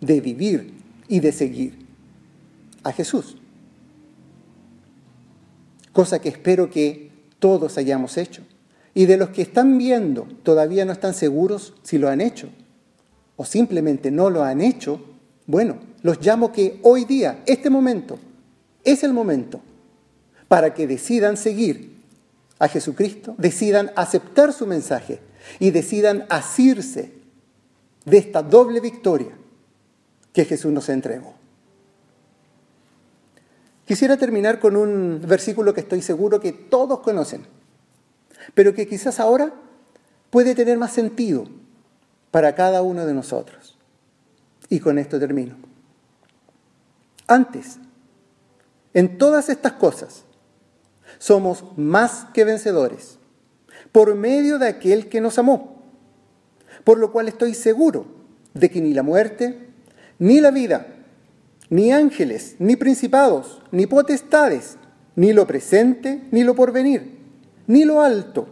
de 0.00 0.20
vivir 0.20 0.74
y 1.08 1.20
de 1.20 1.32
seguir 1.32 1.86
a 2.82 2.92
Jesús. 2.92 3.36
Cosa 5.92 6.20
que 6.20 6.28
espero 6.28 6.70
que 6.70 7.10
todos 7.38 7.78
hayamos 7.78 8.16
hecho. 8.16 8.42
Y 8.94 9.06
de 9.06 9.16
los 9.16 9.30
que 9.30 9.42
están 9.42 9.78
viendo 9.78 10.28
todavía 10.42 10.84
no 10.84 10.92
están 10.92 11.14
seguros 11.14 11.74
si 11.82 11.98
lo 11.98 12.08
han 12.08 12.20
hecho 12.20 12.48
o 13.36 13.44
simplemente 13.44 14.10
no 14.10 14.30
lo 14.30 14.42
han 14.42 14.60
hecho, 14.60 15.00
bueno, 15.46 15.78
los 16.02 16.24
llamo 16.24 16.52
que 16.52 16.78
hoy 16.82 17.04
día, 17.04 17.42
este 17.46 17.70
momento, 17.70 18.18
es 18.84 19.02
el 19.02 19.12
momento 19.12 19.60
para 20.48 20.74
que 20.74 20.86
decidan 20.86 21.36
seguir 21.36 21.94
a 22.58 22.68
Jesucristo, 22.68 23.34
decidan 23.38 23.90
aceptar 23.96 24.52
su 24.52 24.66
mensaje 24.66 25.20
y 25.58 25.70
decidan 25.70 26.26
asirse 26.28 27.12
de 28.04 28.18
esta 28.18 28.42
doble 28.42 28.80
victoria 28.80 29.32
que 30.32 30.44
Jesús 30.44 30.72
nos 30.72 30.88
entregó. 30.88 31.34
Quisiera 33.86 34.16
terminar 34.16 34.60
con 34.60 34.76
un 34.76 35.20
versículo 35.26 35.74
que 35.74 35.80
estoy 35.80 36.00
seguro 36.00 36.40
que 36.40 36.52
todos 36.52 37.00
conocen, 37.00 37.46
pero 38.54 38.74
que 38.74 38.86
quizás 38.86 39.20
ahora 39.20 39.52
puede 40.30 40.54
tener 40.54 40.78
más 40.78 40.92
sentido 40.92 41.46
para 42.34 42.56
cada 42.56 42.82
uno 42.82 43.06
de 43.06 43.14
nosotros. 43.14 43.78
Y 44.68 44.80
con 44.80 44.98
esto 44.98 45.20
termino. 45.20 45.54
Antes, 47.28 47.78
en 48.92 49.18
todas 49.18 49.48
estas 49.48 49.74
cosas, 49.74 50.24
somos 51.18 51.64
más 51.76 52.26
que 52.34 52.44
vencedores 52.44 53.20
por 53.92 54.16
medio 54.16 54.58
de 54.58 54.66
aquel 54.66 55.08
que 55.08 55.20
nos 55.20 55.38
amó. 55.38 55.80
Por 56.82 56.98
lo 56.98 57.12
cual 57.12 57.28
estoy 57.28 57.54
seguro 57.54 58.04
de 58.52 58.68
que 58.68 58.80
ni 58.80 58.94
la 58.94 59.04
muerte, 59.04 59.68
ni 60.18 60.40
la 60.40 60.50
vida, 60.50 60.88
ni 61.70 61.92
ángeles, 61.92 62.56
ni 62.58 62.74
principados, 62.74 63.62
ni 63.70 63.86
potestades, 63.86 64.76
ni 65.14 65.32
lo 65.32 65.46
presente, 65.46 66.24
ni 66.32 66.42
lo 66.42 66.56
porvenir, 66.56 67.16
ni 67.68 67.84
lo 67.84 68.02
alto, 68.02 68.48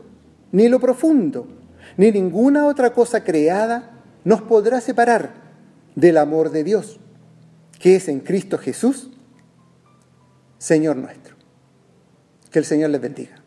ni 0.53 0.69
lo 0.69 0.79
profundo, 0.79 1.49
ni 1.97 2.11
ninguna 2.13 2.67
otra 2.67 2.93
cosa 2.93 3.25
creada 3.25 3.91
nos 4.25 4.43
podrá 4.43 4.81
separar 4.81 5.35
del 5.95 6.17
amor 6.17 6.51
de 6.51 6.65
Dios, 6.65 6.99
que 7.79 7.97
es 7.97 8.09
en 8.09 8.21
Cristo 8.21 8.59
Jesús, 8.59 9.11
Señor 10.59 10.97
nuestro. 10.97 11.35
Que 12.51 12.59
el 12.59 12.65
Señor 12.65 12.91
les 12.91 13.01
bendiga. 13.01 13.42